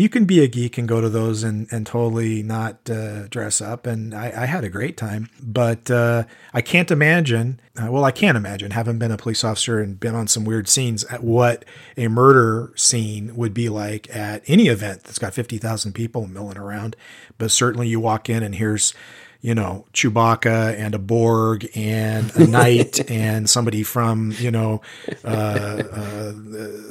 You 0.00 0.08
can 0.08 0.24
be 0.24 0.40
a 0.42 0.48
geek 0.48 0.78
and 0.78 0.88
go 0.88 1.00
to 1.00 1.08
those 1.08 1.42
and, 1.42 1.66
and 1.70 1.86
totally 1.86 2.42
not 2.42 2.88
uh, 2.90 3.26
dress 3.28 3.60
up. 3.60 3.86
And 3.86 4.14
I, 4.14 4.26
I 4.42 4.46
had 4.46 4.64
a 4.64 4.68
great 4.68 4.96
time. 4.96 5.28
But 5.42 5.90
uh, 5.90 6.24
I 6.52 6.60
can't 6.60 6.90
imagine, 6.90 7.60
uh, 7.80 7.90
well, 7.90 8.04
I 8.04 8.10
can't 8.10 8.36
imagine, 8.36 8.72
having 8.72 8.98
been 8.98 9.10
a 9.10 9.16
police 9.16 9.44
officer 9.44 9.80
and 9.80 9.98
been 9.98 10.14
on 10.14 10.28
some 10.28 10.44
weird 10.44 10.68
scenes, 10.68 11.04
at 11.04 11.22
what 11.22 11.64
a 11.96 12.08
murder 12.08 12.72
scene 12.76 13.34
would 13.36 13.54
be 13.54 13.68
like 13.68 14.14
at 14.14 14.42
any 14.46 14.68
event 14.68 15.04
that's 15.04 15.18
got 15.18 15.34
50,000 15.34 15.92
people 15.92 16.26
milling 16.26 16.58
around. 16.58 16.96
But 17.38 17.50
certainly 17.50 17.88
you 17.88 18.00
walk 18.00 18.28
in 18.28 18.42
and 18.42 18.54
here's, 18.54 18.94
you 19.40 19.54
know, 19.54 19.84
Chewbacca 19.92 20.76
and 20.76 20.94
a 20.94 20.98
Borg 20.98 21.68
and 21.76 22.34
a 22.34 22.46
knight 22.46 23.08
and 23.10 23.48
somebody 23.48 23.84
from, 23.84 24.32
you 24.38 24.50
know, 24.50 24.82
uh, 25.24 25.28
uh, 25.28 26.32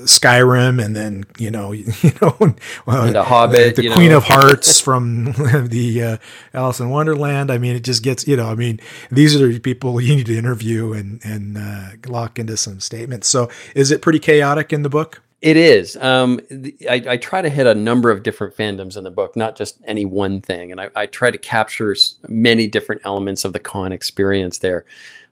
Skyrim 0.05 0.83
and 0.83 0.95
then, 0.95 1.25
you 1.37 1.51
know, 1.51 1.71
you 1.73 1.93
know, 2.21 2.37
uh, 2.87 3.11
a 3.13 3.23
Hobbit, 3.23 3.75
the 3.75 3.83
you 3.83 3.93
Queen 3.93 4.11
know. 4.11 4.17
of 4.17 4.23
Hearts 4.23 4.79
from 4.79 5.25
the 5.67 6.03
uh, 6.03 6.17
Alice 6.53 6.79
in 6.79 6.89
Wonderland. 6.89 7.51
I 7.51 7.57
mean, 7.57 7.75
it 7.75 7.83
just 7.83 8.01
gets, 8.01 8.25
you 8.25 8.37
know, 8.37 8.47
I 8.47 8.55
mean, 8.55 8.79
these 9.11 9.35
are 9.35 9.45
the 9.45 9.59
people 9.59 9.99
you 9.99 10.15
need 10.15 10.27
to 10.27 10.37
interview 10.37 10.93
and, 10.93 11.19
and 11.25 11.57
uh, 11.57 11.89
lock 12.07 12.39
into 12.39 12.55
some 12.55 12.79
statements. 12.79 13.27
So 13.27 13.49
is 13.75 13.91
it 13.91 14.01
pretty 14.01 14.19
chaotic 14.19 14.71
in 14.71 14.83
the 14.83 14.89
book? 14.89 15.21
It 15.39 15.55
is. 15.55 15.95
Um, 15.97 16.39
I, 16.89 17.03
I 17.09 17.17
try 17.17 17.43
to 17.43 17.49
hit 17.49 17.67
a 17.67 17.75
number 17.75 18.09
of 18.09 18.23
different 18.23 18.55
fandoms 18.57 18.97
in 18.97 19.03
the 19.03 19.11
book, 19.11 19.35
not 19.35 19.55
just 19.55 19.77
any 19.85 20.03
one 20.03 20.41
thing. 20.41 20.71
And 20.71 20.81
I, 20.81 20.89
I 20.95 21.05
try 21.05 21.29
to 21.29 21.37
capture 21.37 21.95
many 22.27 22.67
different 22.67 23.03
elements 23.05 23.45
of 23.45 23.53
the 23.53 23.59
con 23.59 23.91
experience 23.91 24.57
there. 24.57 24.85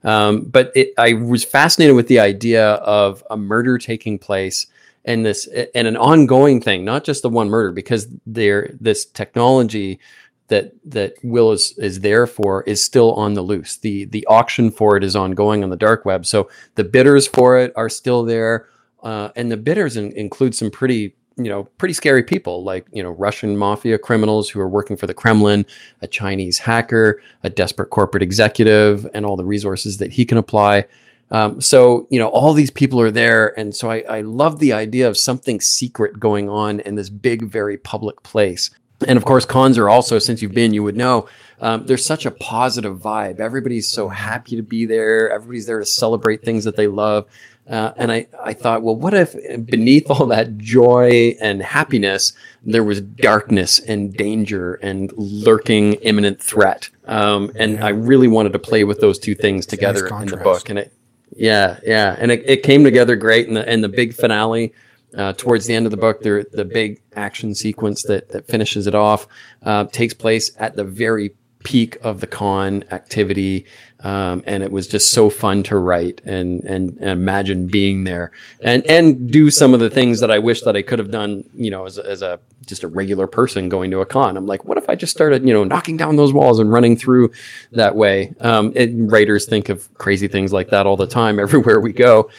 Um, 0.04 0.42
but 0.42 0.72
it, 0.76 0.94
I 1.00 1.14
was 1.14 1.44
fascinated 1.44 1.96
with 1.96 2.08
the 2.08 2.20
idea 2.20 2.74
of 2.74 3.24
a 3.32 3.38
murder 3.38 3.80
taking 3.80 4.20
place 4.20 4.68
and 5.06 5.26
this 5.26 5.48
and 5.48 5.88
an 5.88 5.98
ongoing 5.98 6.62
thing, 6.62 6.86
not 6.86 7.04
just 7.04 7.24
the 7.24 7.30
one 7.30 7.50
murder, 7.50 7.72
because 7.72 8.08
there 8.28 8.76
this 8.80 9.06
technology 9.06 10.00
that 10.48 10.74
that 10.86 11.14
Will 11.24 11.52
is 11.52 11.76
is 11.80 12.02
there 12.02 12.28
for 12.28 12.62
is 12.64 12.84
still 12.84 13.14
on 13.14 13.34
the 13.34 13.42
loose. 13.42 13.78
The 13.78 14.06
the 14.06 14.26
auction 14.28 14.70
for 14.70 14.98
it 14.98 15.04
is 15.04 15.16
ongoing 15.16 15.64
on 15.64 15.72
the 15.72 15.76
dark 15.76 16.06
web. 16.06 16.26
So 16.26 16.50
the 16.76 16.84
bidders 16.84 17.28
for 17.28 17.58
it 17.58 17.74
are 17.76 17.90
still 17.90 18.24
there, 18.24 18.68
uh, 19.06 19.30
and 19.36 19.52
the 19.52 19.58
bidders 19.58 19.96
in, 19.96 20.12
include 20.14 20.54
some 20.54 20.70
pretty 20.70 21.16
you 21.38 21.50
know 21.50 21.66
pretty 21.78 21.94
scary 21.94 22.24
people 22.24 22.64
like 22.64 22.86
you 22.92 23.04
know 23.04 23.12
Russian 23.12 23.56
mafia 23.56 23.98
criminals 23.98 24.50
who 24.50 24.60
are 24.60 24.68
working 24.68 24.98
for 24.98 25.08
the 25.08 25.14
Kremlin, 25.14 25.66
a 26.02 26.08
Chinese 26.08 26.58
hacker, 26.58 27.22
a 27.44 27.50
desperate 27.50 27.92
corporate 27.92 28.24
executive, 28.24 29.08
and 29.14 29.26
all 29.26 29.38
the 29.38 29.46
resources 29.46 29.98
that 29.98 30.12
he 30.12 30.26
can 30.26 30.38
apply. 30.38 30.86
Um, 31.32 31.62
so 31.62 32.08
you 32.10 32.20
know 32.20 32.30
all 32.30 32.54
these 32.54 32.72
people 32.72 33.00
are 33.00 33.12
there, 33.12 33.58
and 33.60 33.76
so 33.76 33.92
I, 33.92 34.04
I 34.10 34.22
love 34.22 34.60
the 34.60 34.74
idea 34.74 35.08
of 35.08 35.18
something 35.18 35.62
secret 35.62 36.20
going 36.20 36.50
on 36.50 36.80
in 36.82 36.96
this 36.96 37.10
big, 37.10 37.44
very 37.46 37.78
public 37.78 38.24
place. 38.24 38.72
And 39.08 39.18
of 39.18 39.26
course, 39.26 39.46
cons 39.46 39.78
are 39.78 39.90
also, 39.90 40.20
since 40.20 40.42
you've 40.42 40.54
been, 40.54 40.74
you 40.74 40.82
would 40.82 40.96
know, 40.96 41.28
um, 41.60 41.86
there's 41.86 42.06
such 42.06 42.26
a 42.26 42.32
positive 42.32 42.98
vibe. 42.98 43.42
Everybody's 43.42 43.90
so 43.90 44.08
happy 44.08 44.56
to 44.56 44.62
be 44.62 44.86
there. 44.86 45.30
Everybody's 45.30 45.66
there 45.66 45.80
to 45.80 45.86
celebrate 45.86 46.44
things 46.44 46.64
that 46.64 46.78
they 46.78 46.88
love. 46.88 47.26
Uh, 47.68 47.92
and 47.98 48.12
I, 48.12 48.28
I 48.44 48.54
thought, 48.54 48.84
well, 48.84 48.96
what 48.96 49.14
if 49.14 49.34
beneath 49.66 50.10
all 50.10 50.28
that 50.28 50.58
joy 50.58 51.36
and 51.42 51.64
happiness, 51.64 52.34
there 52.64 52.84
was 52.84 53.02
darkness 53.02 53.80
and 53.80 54.14
danger 54.14 54.76
and 54.76 55.12
lurking 55.16 55.94
imminent 55.96 56.42
threat? 56.42 56.90
Um, 57.06 57.52
and 57.56 57.84
I 57.84 57.90
really 57.90 58.28
wanted 58.28 58.54
to 58.54 58.60
play 58.60 58.84
with 58.84 59.00
those 59.00 59.18
two 59.18 59.34
things 59.34 59.66
together 59.66 60.08
in 60.08 60.28
the 60.28 60.38
book. 60.38 60.70
And 60.70 60.78
it, 60.78 60.94
yeah, 61.36 61.80
yeah, 61.84 62.16
and 62.20 62.32
it, 62.32 62.44
it 62.46 62.64
came 62.64 62.84
together 62.84 63.16
great. 63.16 63.48
And 63.48 63.58
the 63.58 63.68
and 63.68 63.84
the 63.84 63.90
big 63.90 64.14
finale 64.14 64.74
uh, 65.18 65.34
towards 65.34 65.66
the 65.66 65.74
end 65.74 65.86
of 65.88 65.92
the 65.92 65.98
book, 65.98 66.22
there 66.22 66.44
the 66.44 66.66
big 66.66 67.02
action 67.16 67.56
sequence 67.56 68.04
that 68.04 68.30
that 68.30 68.48
finishes 68.48 68.86
it 68.86 68.96
off 68.96 69.28
uh, 69.64 69.86
takes 69.86 70.14
place 70.14 70.52
at 70.60 70.76
the 70.76 70.84
very 70.84 71.34
peak 71.66 71.98
of 72.02 72.22
the 72.22 72.28
con 72.28 72.86
activity, 72.92 73.66
um, 74.02 74.44
and 74.46 74.64
it 74.64 74.72
was 74.72 74.88
just 74.88 75.12
so 75.12 75.30
fun 75.30 75.64
to 75.64 75.78
write 75.78 76.22
and, 76.24 76.64
and 76.64 76.98
and 77.00 77.10
imagine 77.10 77.68
being 77.68 78.06
there 78.06 78.32
and 78.62 78.86
and 78.86 79.30
do 79.30 79.50
some 79.52 79.74
of 79.74 79.82
the 79.82 79.90
things 79.90 80.22
that 80.22 80.32
I 80.32 80.40
wish 80.40 80.62
that 80.62 80.78
I 80.78 80.82
could 80.82 81.00
have 81.00 81.12
done. 81.12 81.44
You 81.54 81.72
know, 81.72 81.86
as 81.86 81.98
a, 81.98 82.10
as 82.10 82.22
a 82.22 82.40
just 82.66 82.84
a 82.84 82.88
regular 82.88 83.28
person 83.28 83.70
going 83.70 83.92
to 83.92 84.02
a 84.02 84.06
con. 84.06 84.38
I'm 84.38 84.48
like, 84.48 84.66
what 84.66 84.78
if 84.78 84.90
I 84.90 84.96
just 84.96 85.12
started, 85.12 85.46
you 85.46 85.54
know, 85.54 85.64
knocking 85.64 85.98
down 85.98 86.16
those 86.16 86.34
walls 86.34 86.60
and 86.60 86.72
running 86.72 86.96
through 86.96 87.32
that 87.72 87.96
way? 87.96 88.34
Um, 88.40 88.74
writers 89.08 89.46
think 89.46 89.70
of 89.70 89.92
crazy 89.96 90.28
things 90.28 90.52
like 90.54 90.70
that 90.70 90.86
all 90.86 90.98
the 90.98 91.08
time, 91.08 91.40
everywhere 91.48 91.80
we 91.80 91.94
go. 91.94 92.30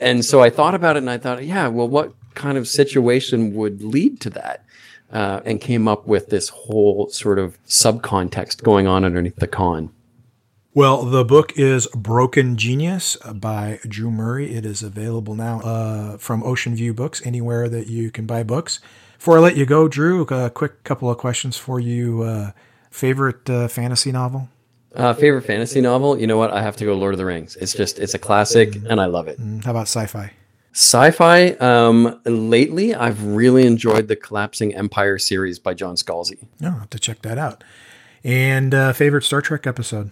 And 0.00 0.24
so 0.24 0.42
I 0.42 0.50
thought 0.50 0.74
about 0.74 0.96
it 0.96 1.00
and 1.00 1.10
I 1.10 1.18
thought, 1.18 1.44
yeah, 1.44 1.68
well, 1.68 1.88
what 1.88 2.12
kind 2.34 2.58
of 2.58 2.68
situation 2.68 3.54
would 3.54 3.82
lead 3.82 4.20
to 4.20 4.30
that? 4.30 4.65
Uh, 5.10 5.40
and 5.44 5.60
came 5.60 5.86
up 5.86 6.06
with 6.06 6.30
this 6.30 6.48
whole 6.48 7.08
sort 7.10 7.38
of 7.38 7.56
subcontext 7.64 8.62
going 8.64 8.88
on 8.88 9.04
underneath 9.04 9.36
the 9.36 9.46
con. 9.46 9.90
Well, 10.74 11.04
the 11.04 11.24
book 11.24 11.56
is 11.56 11.86
Broken 11.94 12.56
Genius 12.56 13.16
by 13.16 13.78
Drew 13.88 14.10
Murray. 14.10 14.54
It 14.54 14.66
is 14.66 14.82
available 14.82 15.34
now 15.34 15.60
uh, 15.60 16.18
from 16.18 16.42
Ocean 16.42 16.74
View 16.74 16.92
Books, 16.92 17.24
anywhere 17.24 17.68
that 17.68 17.86
you 17.86 18.10
can 18.10 18.26
buy 18.26 18.42
books. 18.42 18.80
Before 19.16 19.38
I 19.38 19.40
let 19.40 19.56
you 19.56 19.64
go, 19.64 19.88
Drew, 19.88 20.22
a 20.22 20.50
quick 20.50 20.84
couple 20.84 21.08
of 21.08 21.16
questions 21.18 21.56
for 21.56 21.80
you. 21.80 22.22
Uh, 22.22 22.50
favorite 22.90 23.48
uh, 23.48 23.68
fantasy 23.68 24.12
novel? 24.12 24.48
Uh, 24.94 25.14
favorite 25.14 25.42
fantasy 25.42 25.80
novel? 25.80 26.18
You 26.18 26.26
know 26.26 26.36
what? 26.36 26.50
I 26.52 26.62
have 26.62 26.76
to 26.76 26.84
go 26.84 26.94
Lord 26.94 27.14
of 27.14 27.18
the 27.18 27.24
Rings. 27.24 27.56
It's 27.56 27.72
just, 27.72 27.98
it's 27.98 28.14
a 28.14 28.18
classic 28.18 28.74
and 28.88 29.00
I 29.00 29.06
love 29.06 29.28
it. 29.28 29.40
Mm, 29.40 29.64
How 29.64 29.70
about 29.70 29.82
sci-fi? 29.88 30.32
Sci-fi. 30.76 31.52
Um, 31.52 32.20
lately, 32.26 32.94
I've 32.94 33.24
really 33.24 33.66
enjoyed 33.66 34.08
the 34.08 34.16
Collapsing 34.16 34.74
Empire 34.74 35.16
series 35.16 35.58
by 35.58 35.72
John 35.72 35.94
Scalzi. 35.94 36.48
Oh, 36.62 36.66
I'll 36.66 36.78
have 36.80 36.90
to 36.90 36.98
check 36.98 37.22
that 37.22 37.38
out. 37.38 37.64
And 38.22 38.74
uh, 38.74 38.92
favorite 38.92 39.22
Star 39.24 39.40
Trek 39.40 39.66
episode? 39.66 40.10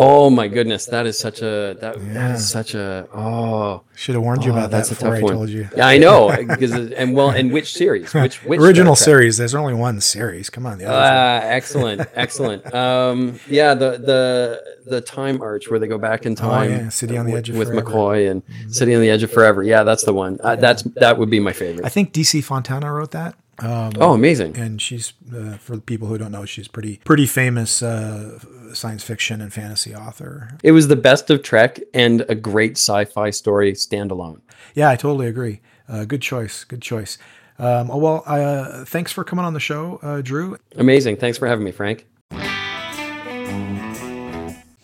Oh 0.00 0.30
my 0.30 0.46
goodness, 0.46 0.86
that 0.86 1.06
is 1.06 1.18
such 1.18 1.42
a 1.42 1.76
that, 1.80 1.96
that 2.14 2.30
is 2.36 2.48
such 2.48 2.74
a 2.74 3.08
oh 3.12 3.82
Should 3.96 4.14
have 4.14 4.22
warned 4.22 4.44
you 4.44 4.52
Oh, 4.52 4.56
about 4.56 4.70
that 4.70 4.88
before 4.88 5.10
tough 5.10 5.18
I 5.18 5.22
one. 5.22 5.32
told 5.32 5.48
you. 5.48 5.68
Yeah, 5.76 5.86
I 5.88 5.98
know. 5.98 6.28
Because 6.48 6.72
and 6.92 7.14
well, 7.16 7.30
and 7.30 7.52
which 7.52 7.72
series? 7.74 8.14
Which 8.14 8.44
which 8.44 8.60
Original 8.60 8.94
series. 8.94 9.36
There's 9.38 9.54
only 9.56 9.74
one 9.74 10.00
series. 10.00 10.50
Come 10.50 10.66
on, 10.66 10.78
the 10.78 10.84
other. 10.86 10.94
Ah, 10.96 11.40
excellent, 11.46 12.08
excellent. 12.14 12.62
Um, 12.74 13.40
yeah, 13.48 13.74
the 13.74 13.90
the 13.98 14.62
the 14.86 15.00
time 15.00 15.42
arch 15.42 15.68
where 15.68 15.78
they 15.80 15.88
go 15.88 15.98
back 15.98 16.26
in 16.26 16.34
time. 16.36 16.70
Oh, 16.70 16.74
yeah, 16.84 16.88
City 16.90 17.16
on 17.18 17.26
the 17.26 17.32
with- 17.32 17.38
Edge 17.40 17.50
of 17.50 17.56
with 17.56 17.68
Forever. 17.68 17.90
McCoy 17.90 18.30
and 18.30 18.42
City 18.72 18.94
on 18.94 19.00
the 19.02 19.10
Edge 19.10 19.22
of 19.24 19.30
Forever. 19.32 19.62
Yeah, 19.62 19.82
that's 19.82 20.04
the 20.04 20.14
one. 20.14 20.38
Uh, 20.42 20.54
that's 20.56 20.82
that 21.02 21.18
would 21.18 21.28
be 21.30 21.40
my 21.40 21.52
favorite. 21.52 21.84
I 21.84 21.88
think 21.88 22.12
DC 22.12 22.42
Fontana 22.44 22.92
wrote 22.92 23.10
that. 23.10 23.34
Um, 23.60 23.92
Oh, 23.98 24.12
amazing. 24.14 24.56
and 24.56 24.80
she's 24.80 25.12
uh, 25.34 25.56
for 25.58 25.74
the 25.76 25.82
people 25.82 26.06
who 26.08 26.16
don't 26.18 26.30
know, 26.32 26.44
she's 26.44 26.68
pretty 26.68 27.00
pretty 27.04 27.26
famous 27.26 27.82
uh, 27.82 28.38
science 28.72 29.02
fiction 29.02 29.40
and 29.40 29.52
fantasy 29.52 29.94
author. 29.94 30.56
It 30.62 30.72
was 30.72 30.88
the 30.88 30.96
best 30.96 31.28
of 31.30 31.42
Trek 31.42 31.80
and 31.92 32.24
a 32.28 32.34
great 32.34 32.72
sci-fi 32.78 33.30
story 33.30 33.72
standalone. 33.72 34.40
Yeah, 34.74 34.90
I 34.90 34.96
totally 34.96 35.26
agree. 35.26 35.60
Uh, 35.88 36.04
good 36.04 36.22
choice. 36.22 36.64
Good 36.64 36.82
choice. 36.82 37.18
Um, 37.58 37.90
oh, 37.90 37.96
well, 37.96 38.22
uh, 38.26 38.84
thanks 38.84 39.10
for 39.10 39.24
coming 39.24 39.44
on 39.44 39.52
the 39.54 39.58
show, 39.60 39.98
uh, 40.02 40.20
Drew. 40.20 40.56
Amazing. 40.76 41.16
Thanks 41.16 41.38
for 41.38 41.48
having 41.48 41.64
me, 41.64 41.72
Frank. 41.72 42.06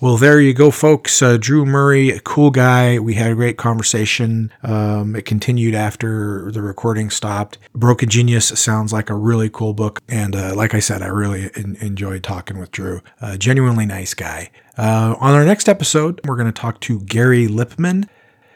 Well, 0.04 0.18
there 0.18 0.38
you 0.38 0.52
go, 0.52 0.70
folks. 0.70 1.22
Uh, 1.22 1.38
Drew 1.38 1.64
Murray, 1.64 2.20
cool 2.24 2.50
guy. 2.50 2.98
We 2.98 3.14
had 3.14 3.30
a 3.30 3.34
great 3.34 3.56
conversation. 3.56 4.52
Um, 4.62 5.16
it 5.16 5.24
continued 5.24 5.74
after 5.74 6.52
the 6.52 6.60
recording 6.60 7.08
stopped. 7.08 7.56
Broken 7.74 8.10
Genius 8.10 8.48
sounds 8.48 8.92
like 8.92 9.08
a 9.08 9.14
really 9.14 9.48
cool 9.48 9.72
book. 9.72 10.02
And 10.06 10.36
uh, 10.36 10.54
like 10.54 10.74
I 10.74 10.80
said, 10.80 11.00
I 11.00 11.06
really 11.06 11.50
en- 11.54 11.78
enjoyed 11.80 12.22
talking 12.22 12.58
with 12.58 12.70
Drew. 12.70 13.00
Uh, 13.18 13.38
genuinely 13.38 13.86
nice 13.86 14.12
guy. 14.12 14.50
Uh, 14.76 15.14
on 15.20 15.32
our 15.32 15.42
next 15.46 15.70
episode, 15.70 16.20
we're 16.26 16.36
going 16.36 16.52
to 16.52 16.60
talk 16.60 16.80
to 16.80 17.00
Gary 17.00 17.48
Lippman. 17.48 18.06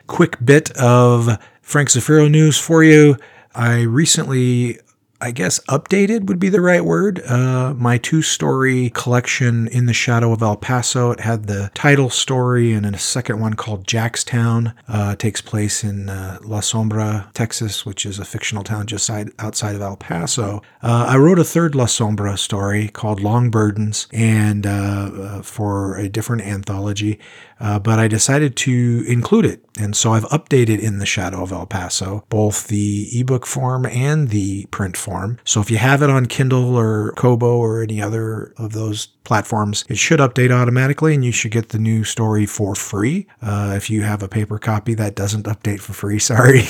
Quick 0.06 0.44
bit 0.44 0.70
of 0.72 1.38
Frank 1.62 1.88
Zafiro 1.88 2.30
news 2.30 2.58
for 2.58 2.84
you. 2.84 3.16
I 3.54 3.80
recently 3.84 4.80
I 5.20 5.33
guess 5.33 5.59
updated 5.68 6.26
would 6.26 6.38
be 6.38 6.48
the 6.48 6.61
right 6.61 6.85
word. 6.85 7.20
Uh, 7.26 7.74
my 7.74 7.98
two 7.98 8.22
story 8.22 8.90
collection, 8.90 9.66
In 9.66 9.87
the 9.87 9.92
Shadow 9.92 10.33
of 10.33 10.42
El 10.42 10.57
Paso, 10.57 11.11
it 11.11 11.20
had 11.20 11.46
the 11.46 11.72
title 11.74 12.09
story 12.09 12.72
and 12.72 12.87
a 12.87 12.96
second 12.98 13.40
one 13.40 13.54
called 13.54 13.85
Jackstown. 13.85 14.74
Uh, 14.87 15.16
takes 15.16 15.40
place 15.40 15.83
in 15.83 16.09
uh, 16.09 16.38
La 16.42 16.61
Sombra, 16.61 17.33
Texas, 17.33 17.85
which 17.85 18.07
is 18.07 18.20
a 18.20 18.24
fictional 18.24 18.62
town 18.62 18.87
just 18.87 19.07
side, 19.07 19.31
outside 19.40 19.74
of 19.74 19.83
El 19.83 19.96
Paso. 19.96 20.62
Uh, 20.83 21.07
I 21.09 21.16
wrote 21.16 21.40
a 21.40 21.44
third 21.44 21.74
La 21.74 21.87
Sombra 21.87 22.38
story 22.38 22.87
called 22.87 23.20
Long 23.20 23.50
Burdens 23.50 24.07
and 24.12 24.66
uh, 24.66 24.70
uh, 24.70 25.42
for 25.42 25.96
a 25.96 26.09
different 26.09 26.42
anthology, 26.42 27.18
but 27.59 27.98
I 27.98 28.07
decided 28.07 28.54
to 28.59 29.04
include 29.09 29.46
it 29.46 29.67
And 29.79 29.97
so 29.97 30.12
I've 30.12 30.25
updated 30.25 30.81
in 30.81 30.99
the 30.99 31.07
Shadow 31.07 31.43
of 31.43 31.53
El 31.53 31.67
Paso 31.67 32.25
both 32.29 32.67
the 32.69 33.09
ebook 33.12 33.47
form 33.47 33.87
and 33.87 34.29
the 34.29 34.67
print 34.67 34.97
form. 34.97 35.38
So 35.45 35.61
if 35.61 35.71
you 35.71 35.79
have 35.79 36.03
it 36.03 36.11
on 36.11 36.27
Kindle 36.27 36.77
or 36.77 37.12
Kobo 37.12 37.57
or 37.57 37.83
any 37.83 38.03
other 38.03 38.53
of 38.57 38.73
those 38.73 39.07
platforms, 39.29 39.85
it 39.88 39.99
should 39.99 40.21
update 40.21 40.51
automatically 40.51 41.14
and 41.14 41.25
you 41.25 41.33
should 41.33 41.51
get 41.51 41.69
the 41.69 41.79
new 41.79 42.03
story 42.03 42.47
for 42.47 42.75
free. 42.75 43.27
Uh, 43.43 43.75
if 43.77 43.91
you 43.91 44.03
have 44.03 44.23
a 44.23 44.29
paper 44.29 44.59
copy, 44.59 44.95
that 44.95 45.14
doesn't 45.14 45.47
update 45.47 45.81
for 45.81 45.93
free, 45.93 46.19
sorry. 46.33 46.62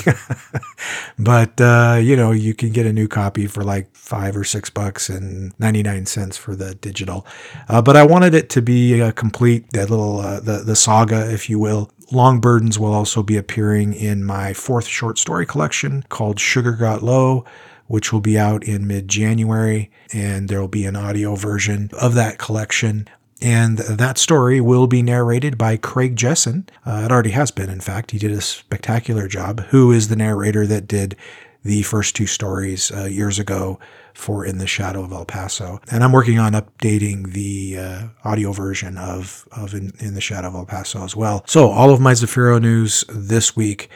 but, 1.17 1.59
uh, 1.61 1.97
you 2.01 2.15
know, 2.15 2.31
you 2.31 2.53
can 2.53 2.71
get 2.71 2.85
a 2.85 2.93
new 2.93 3.07
copy 3.07 3.47
for 3.47 3.63
like 3.63 3.95
five 3.95 4.35
or 4.35 4.43
six 4.43 4.69
bucks 4.69 5.09
and 5.09 5.53
99 5.59 6.05
cents 6.05 6.37
for 6.37 6.55
the 6.55 6.75
digital. 6.75 7.25
Uh, 7.69 7.81
but 7.81 7.95
I 7.95 8.05
wanted 8.05 8.35
it 8.35 8.49
to 8.51 8.61
be 8.61 8.99
a 8.99 9.11
complete, 9.11 9.71
that 9.71 9.89
little, 9.89 10.19
uh, 10.19 10.39
the, 10.41 10.59
the 10.59 10.75
saga, 10.75 11.31
if 11.31 11.49
you 11.49 11.59
will, 11.59 11.91
Long 12.11 12.39
Burdens 12.39 12.79
will 12.79 12.93
also 12.93 13.21
be 13.21 13.37
appearing 13.37 13.93
in 13.93 14.23
my 14.23 14.53
fourth 14.53 14.87
short 14.87 15.19
story 15.19 15.45
collection 15.45 16.03
called 16.09 16.39
Sugar 16.39 16.71
Got 16.71 17.03
Low, 17.03 17.45
which 17.87 18.11
will 18.11 18.21
be 18.21 18.37
out 18.37 18.63
in 18.63 18.87
mid 18.87 19.07
January. 19.07 19.91
And 20.11 20.49
there 20.49 20.59
will 20.59 20.67
be 20.67 20.85
an 20.85 20.95
audio 20.95 21.35
version 21.35 21.89
of 21.93 22.15
that 22.15 22.39
collection. 22.39 23.07
And 23.41 23.77
that 23.77 24.17
story 24.17 24.59
will 24.59 24.87
be 24.87 25.01
narrated 25.01 25.57
by 25.57 25.77
Craig 25.77 26.15
Jessen. 26.15 26.67
Uh, 26.85 27.03
it 27.05 27.11
already 27.11 27.29
has 27.31 27.51
been, 27.51 27.69
in 27.69 27.79
fact. 27.79 28.11
He 28.11 28.17
did 28.17 28.31
a 28.31 28.41
spectacular 28.41 29.27
job. 29.27 29.61
Who 29.69 29.91
is 29.91 30.07
the 30.07 30.15
narrator 30.15 30.67
that 30.67 30.87
did 30.87 31.15
the 31.63 31.83
first 31.83 32.15
two 32.15 32.27
stories 32.27 32.91
uh, 32.91 33.05
years 33.05 33.39
ago 33.39 33.79
for 34.13 34.45
In 34.45 34.57
the 34.57 34.67
Shadow 34.67 35.03
of 35.03 35.11
El 35.11 35.25
Paso. 35.25 35.79
And 35.91 36.03
I'm 36.03 36.11
working 36.11 36.39
on 36.39 36.53
updating 36.53 37.33
the 37.33 37.77
uh, 37.77 38.07
audio 38.23 38.51
version 38.51 38.97
of, 38.97 39.47
of 39.51 39.73
In, 39.73 39.93
In, 39.99 40.13
the 40.13 40.21
Shadow 40.21 40.47
of 40.47 40.55
El 40.55 40.65
Paso 40.65 41.03
as 41.03 41.15
well. 41.15 41.43
So 41.47 41.69
all 41.69 41.91
of 41.91 41.99
my 41.99 42.13
Zafiro 42.13 42.61
news 42.61 43.03
this 43.09 43.55
week 43.55 43.89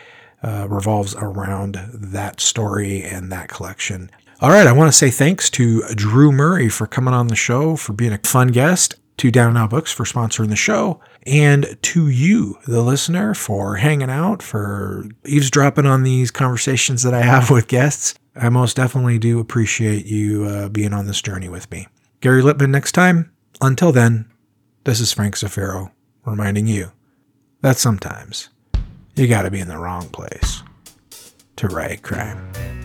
uh, 0.44 0.68
revolves 0.70 1.16
around 1.16 1.80
that 1.94 2.40
story 2.40 3.04
and 3.04 3.32
that 3.32 3.48
collection. 3.48 4.12
All 4.42 4.50
right, 4.50 4.68
I 4.68 4.74
want 4.74 4.92
to 4.92 4.98
say 4.98 5.10
thanks 5.10 5.50
to 5.52 5.84
Drew 5.96 6.32
Murray 6.32 6.68
for 6.68 6.86
coming 6.86 7.14
on 7.14 7.28
the 7.28 7.36
show, 7.36 7.78
for 7.78 7.94
being 7.94 8.12
a 8.12 8.18
fun 8.18 8.50
guest, 8.50 8.96
to 9.18 9.32
Down 9.32 9.58
Out 9.58 9.70
Books 9.70 9.92
for 9.92 10.04
sponsoring 10.04 10.50
the 10.50 10.56
show, 10.56 11.00
and 11.26 11.78
to 11.82 12.10
you, 12.10 12.58
the 12.68 12.82
listener, 12.82 13.34
for 13.34 13.76
hanging 13.76 14.10
out, 14.10 14.42
for 14.42 15.06
eavesdropping 15.26 15.86
on 15.86 16.04
these 16.04 16.32
conversations 16.32 17.04
that 17.04 17.14
I 17.14 17.22
have 17.22 17.50
with 17.50 17.68
guests. 17.68 18.16
I 18.36 18.50
most 18.50 18.76
definitely 18.76 19.20
do 19.20 19.40
appreciate 19.40 20.06
you 20.06 20.46
uh, 20.46 20.70
being 20.70 20.94
on 20.94 21.06
this 21.06 21.22
journey 21.22 21.50
with 21.50 21.70
me. 21.72 21.88
Gary 22.22 22.42
Lippman 22.42 22.72
next 22.72 22.94
time. 22.94 23.32
Until 23.62 23.92
then, 23.92 24.26
this 24.84 25.00
is 25.00 25.14
Frank 25.14 25.36
Zafiro 25.36 25.92
reminding 26.26 26.68
you 26.68 26.92
that 27.62 27.78
sometimes 27.78 28.50
you 29.16 29.28
gotta 29.28 29.52
be 29.52 29.60
in 29.60 29.68
the 29.68 29.78
wrong 29.78 30.10
place 30.10 30.64
to 31.58 31.68
write 31.68 32.02
crime. 32.02 32.83